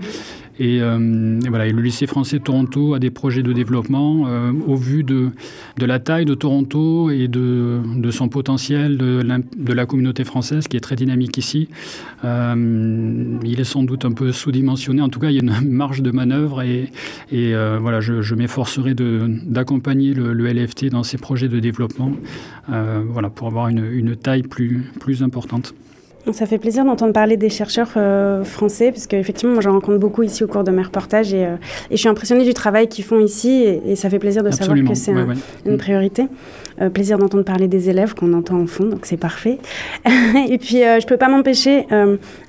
Euh, 0.60 1.40
et, 1.44 1.48
voilà, 1.48 1.68
le 1.68 1.82
lycée 1.82 2.06
français 2.06 2.38
Toronto 2.38 2.94
a 2.94 2.98
des 2.98 3.10
projets 3.10 3.42
de 3.42 3.52
développement 3.52 4.26
euh, 4.26 4.52
au 4.66 4.76
vu 4.76 5.02
de, 5.02 5.30
la 5.78 5.98
taille 5.98 6.24
de 6.24 6.34
Toronto 6.34 7.10
et 7.10 7.28
de, 7.28 7.80
son 8.10 8.28
potentiel 8.28 8.96
de 8.96 9.72
la, 9.72 9.86
communauté 9.86 10.24
française 10.24 10.68
qui 10.68 10.76
est 10.76 10.80
très 10.80 10.96
dynamique 10.96 11.36
ici. 11.36 11.68
Euh, 12.24 13.38
il 13.44 13.60
est 13.60 13.64
sans 13.64 13.82
doute 13.82 14.04
un 14.04 14.12
peu 14.12 14.32
sous-dimensionné. 14.32 15.02
En 15.02 15.08
tout 15.08 15.18
cas, 15.20 15.30
il 15.30 15.34
y 15.34 15.38
a 15.38 15.42
une 15.42 15.68
marge 15.70 16.02
de 16.02 16.10
manœuvre 16.10 16.62
et, 16.62 16.90
voilà, 17.30 18.00
je, 18.00 18.34
m'efforcerai 18.34 18.94
d'accompagner 18.94 20.14
le, 20.14 20.32
LFT 20.44 20.86
dans 20.90 21.02
ses 21.02 21.18
projets 21.18 21.48
de 21.48 21.58
développement 21.58 22.12
voilà, 22.68 23.30
pour 23.30 23.48
avoir 23.48 23.68
une 23.68 24.13
taille 24.14 24.42
plus, 24.42 24.84
plus 25.00 25.22
importante. 25.22 25.74
Ça 26.32 26.46
fait 26.46 26.56
plaisir 26.56 26.86
d'entendre 26.86 27.12
parler 27.12 27.36
des 27.36 27.50
chercheurs 27.50 27.90
euh, 27.96 28.44
français, 28.44 28.90
parce 28.90 29.06
qu'effectivement, 29.06 29.52
moi, 29.54 29.62
j'en 29.62 29.72
rencontre 29.72 29.98
beaucoup 29.98 30.22
ici 30.22 30.42
au 30.42 30.46
cours 30.46 30.64
de 30.64 30.70
mes 30.70 30.82
reportages, 30.82 31.34
et, 31.34 31.44
euh, 31.44 31.56
et 31.90 31.96
je 31.96 32.00
suis 32.00 32.08
impressionnée 32.08 32.44
du 32.44 32.54
travail 32.54 32.88
qu'ils 32.88 33.04
font 33.04 33.20
ici, 33.20 33.50
et, 33.50 33.94
ça 33.94 34.08
fait 34.08 34.18
plaisir 34.18 34.42
de 34.42 34.50
savoir 34.50 34.78
que 34.78 34.94
c'est 34.94 35.12
une 35.66 35.76
priorité. 35.76 36.24
Euh, 36.80 36.90
plaisir 36.90 37.18
d'entendre 37.18 37.44
parler 37.44 37.68
des 37.68 37.90
élèves 37.90 38.14
qu'on 38.14 38.32
entend 38.32 38.60
en 38.60 38.66
fond, 38.66 38.84
donc 38.84 39.06
c'est 39.06 39.16
parfait. 39.16 39.58
et 40.48 40.58
puis, 40.58 40.78
je 40.78 41.02
ne 41.02 41.06
peux 41.06 41.16
pas 41.16 41.28
m'empêcher, 41.28 41.86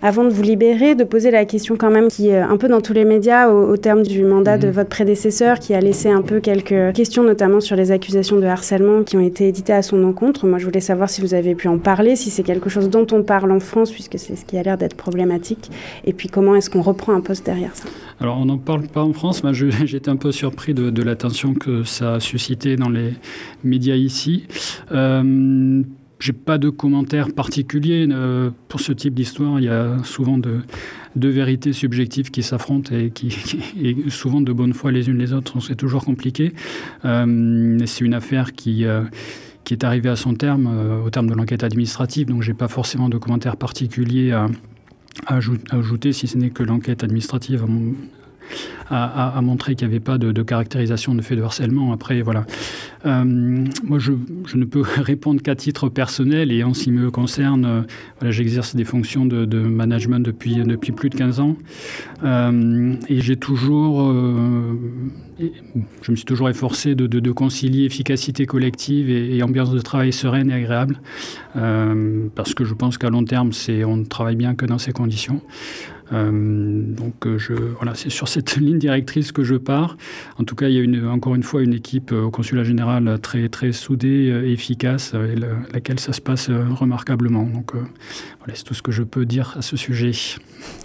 avant 0.01 0.23
de 0.23 0.29
vous 0.29 0.41
libérer, 0.41 0.95
de 0.95 1.03
poser 1.03 1.31
la 1.31 1.45
question 1.45 1.75
quand 1.75 1.91
même 1.91 2.07
qui 2.07 2.29
est 2.29 2.37
un 2.37 2.57
peu 2.57 2.67
dans 2.67 2.81
tous 2.81 2.93
les 2.93 3.05
médias 3.05 3.49
au, 3.49 3.77
terme 3.77 4.03
du 4.03 4.23
mandat 4.23 4.57
de 4.57 4.67
mhm. 4.67 4.73
votre 4.73 4.89
prédécesseur, 4.89 5.59
qui 5.59 5.73
a 5.73 5.79
laissé 5.79 6.09
un 6.09 6.21
peu 6.21 6.39
quelques 6.39 6.93
questions, 6.93 7.23
notamment 7.23 7.59
sur 7.59 7.75
les 7.75 7.91
accusations 7.91 8.37
de 8.37 8.45
harcèlement 8.45 9.03
qui 9.03 9.17
ont 9.17 9.21
été 9.21 9.47
éditées 9.47 9.73
à 9.73 9.81
son 9.81 10.03
encontre. 10.03 10.47
Moi, 10.47 10.59
je 10.59 10.65
voulais 10.65 10.79
savoir 10.79 11.09
si 11.09 11.21
vous 11.21 11.33
avez 11.33 11.55
pu 11.55 11.67
en 11.67 11.77
parler, 11.77 12.15
si 12.15 12.29
c'est 12.29 12.43
quelque 12.43 12.69
chose 12.69 12.89
dont 12.89 13.07
on 13.11 13.23
parle 13.23 13.51
en 13.51 13.59
France, 13.59 13.91
puisque 13.91 14.17
c'est 14.17 14.35
ce 14.35 14.45
qui 14.45 14.57
a 14.57 14.63
l'air 14.63 14.77
d'être 14.77 14.95
problématique 14.95 15.69
Et 16.05 16.13
puis 16.13 16.29
comment 16.29 16.55
est-ce 16.55 16.69
qu'on 16.69 16.81
reprend 16.81 17.13
un 17.13 17.21
poste 17.21 17.45
derrière 17.45 17.75
ça? 17.75 17.87
Alors 18.21 18.37
on 18.37 18.45
n'en 18.45 18.57
parle 18.57 18.87
pas 18.87 19.03
en 19.03 19.13
France, 19.13 19.43
mais 19.43 19.53
j'étais 19.85 20.09
un 20.09 20.15
peu 20.15 20.31
surpris 20.31 20.73
de, 20.73 21.03
l'attention 21.03 21.53
que 21.53 21.83
ça 21.83 22.15
a 22.15 22.19
suscité 22.19 22.75
dans 22.75 22.89
les 22.89 23.13
médias 23.63 23.95
ici. 23.95 24.14
Euh, 24.91 25.83
j'ai 26.19 26.33
pas 26.33 26.57
de 26.57 26.69
commentaires 26.69 27.33
particuliers 27.33 28.07
euh, 28.09 28.49
pour 28.67 28.79
ce 28.79 28.93
type 28.93 29.13
d'histoire. 29.13 29.59
Il 29.59 29.65
y 29.65 29.69
a 29.69 29.97
souvent 30.03 30.37
de, 30.37 30.59
deux 31.15 31.29
vérités 31.29 31.73
subjectives 31.73 32.31
qui 32.31 32.41
s'affrontent 32.41 32.95
et 32.95 33.09
qui, 33.11 33.35
et 33.81 34.09
souvent 34.09 34.41
de 34.41 34.53
bonne 34.53 34.73
foi 34.73 34.91
les 34.91 35.09
unes 35.09 35.17
les 35.17 35.33
autres. 35.33 35.59
C'est 35.61 35.75
toujours 35.75 36.05
compliqué. 36.05 36.53
Euh, 37.03 37.79
c'est 37.85 38.05
une 38.05 38.13
affaire 38.13 38.53
qui 38.53 38.85
qui 39.63 39.73
est 39.73 39.83
arrivé 39.83 40.09
à 40.09 40.15
son 40.15 40.35
terme 40.35 40.69
au 41.03 41.09
terme 41.09 41.27
de 41.27 41.33
l'enquête 41.33 41.63
administrative. 41.63 42.27
Donc, 42.27 42.43
j'ai 42.43 42.53
pas 42.53 42.67
forcément 42.67 43.09
de 43.09 43.17
commentaires 43.17 43.57
particuliers 43.57 44.31
à, 44.31 44.47
ajouter, 45.25 46.13
si 46.13 46.27
ce 46.27 46.37
n'est 46.37 46.51
que 46.51 46.61
l'enquête 46.61 47.03
administrative 47.03 47.65
a, 48.89 49.41
montré 49.41 49.75
qu'il 49.75 49.87
n'y 49.87 49.93
avait 49.93 50.03
pas 50.03 50.17
de, 50.17 50.43
caractérisation 50.43 51.15
de 51.15 51.21
fait 51.21 51.35
de 51.35 51.41
harcèlement. 51.41 51.91
Après, 51.91 52.21
voilà. 52.21 52.45
Euh, 53.05 53.23
moi, 53.83 53.99
je, 53.99 54.11
ne 54.55 54.65
peux 54.65 54.81
répondre 54.97 55.41
qu'à 55.41 55.55
titre 55.55 55.89
personnel 55.89 56.51
et 56.51 56.63
en 56.63 56.73
ce 56.73 56.85
qui 56.85 56.91
me 56.91 57.11
concerne, 57.11 57.65
euh, 57.65 57.81
voilà, 58.19 58.31
j'exerce 58.31 58.75
des 58.75 58.83
fonctions 58.83 59.25
de, 59.25 59.45
management 59.59 60.19
depuis, 60.19 60.61
plus 60.91 61.09
de 61.09 61.15
15 61.15 61.39
ans 61.39 61.55
euh, 62.23 62.95
et 63.09 63.19
j'ai 63.21 63.35
toujours, 63.35 64.13
je 66.01 66.11
me 66.11 66.15
suis 66.15 66.25
toujours 66.25 66.49
efforcé 66.49 66.95
de, 66.95 67.31
concilier 67.31 67.85
efficacité 67.85 68.45
collective 68.45 69.09
et, 69.09 69.41
ambiance 69.43 69.71
de 69.71 69.79
travail 69.79 70.13
sereine 70.13 70.49
et 70.49 70.53
agréable 70.53 70.99
parce 72.35 72.53
que 72.53 72.63
je 72.63 72.73
pense 72.73 72.97
qu'à 72.97 73.09
long 73.09 73.23
terme, 73.23 73.51
on 73.85 73.97
ne 73.97 74.05
travaille 74.05 74.35
bien 74.35 74.55
que 74.55 74.65
dans 74.65 74.77
ces 74.77 74.91
conditions. 74.91 75.41
Euh, 76.13 76.31
donc 76.31 77.25
euh, 77.25 77.37
je, 77.37 77.53
voilà, 77.53 77.95
c'est 77.95 78.09
sur 78.09 78.27
cette 78.27 78.55
ligne 78.57 78.77
directrice 78.77 79.31
que 79.31 79.43
je 79.43 79.55
pars. 79.55 79.97
En 80.39 80.43
tout 80.43 80.55
cas, 80.55 80.67
il 80.67 80.75
y 80.75 80.79
a 80.79 80.81
une, 80.81 81.07
encore 81.07 81.35
une 81.35 81.43
fois 81.43 81.61
une 81.61 81.73
équipe 81.73 82.11
euh, 82.11 82.23
au 82.23 82.31
consulat 82.31 82.63
général 82.63 83.19
très, 83.21 83.49
très 83.49 83.71
soudée 83.71 84.41
et 84.45 84.51
efficace, 84.51 85.13
et 85.13 85.35
laquelle 85.73 85.99
ça 85.99 86.13
se 86.13 86.21
passe 86.21 86.49
remarquablement. 86.49 87.43
Donc 87.43 87.73
voilà, 87.73 88.53
c'est 88.53 88.63
tout 88.63 88.73
ce 88.73 88.81
que 88.81 88.91
je 88.91 89.03
peux 89.03 89.25
dire 89.25 89.55
à 89.57 89.61
ce 89.61 89.77
sujet. 89.77 90.11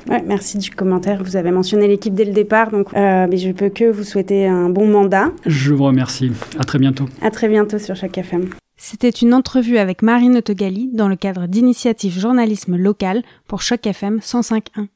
Ouais, 0.08 0.22
merci 0.26 0.58
du 0.58 0.70
commentaire. 0.70 1.22
Vous 1.22 1.36
avez 1.36 1.50
mentionné 1.50 1.88
l'équipe 1.88 2.14
dès 2.14 2.24
le 2.24 2.32
départ, 2.32 2.70
donc 2.70 2.92
mais 2.92 3.36
je 3.36 3.52
peux 3.52 3.68
que 3.68 3.90
vous 3.90 4.04
souhaiter 4.04 4.46
un 4.46 4.68
bon 4.68 4.86
mandat. 4.86 5.32
Je 5.46 5.72
vous 5.72 5.84
remercie. 5.84 6.32
À 6.58 6.64
très 6.64 6.78
bientôt. 6.78 7.06
À 7.22 7.30
très 7.30 7.48
bientôt 7.48 7.78
sur 7.78 7.96
chaque 7.96 8.16
FM. 8.16 8.48
C'était 8.76 9.10
une 9.10 9.34
entrevue 9.34 9.76
avec 9.76 10.00
Marine 10.00 10.38
Autogali 10.38 10.88
dans 10.92 11.08
le 11.08 11.16
cadre 11.16 11.46
d'initiative 11.46 12.18
journalisme 12.18 12.76
local 12.76 13.22
pour 13.46 13.60
Choc 13.60 13.86
FM 13.86 14.18
105.1. 14.18 14.88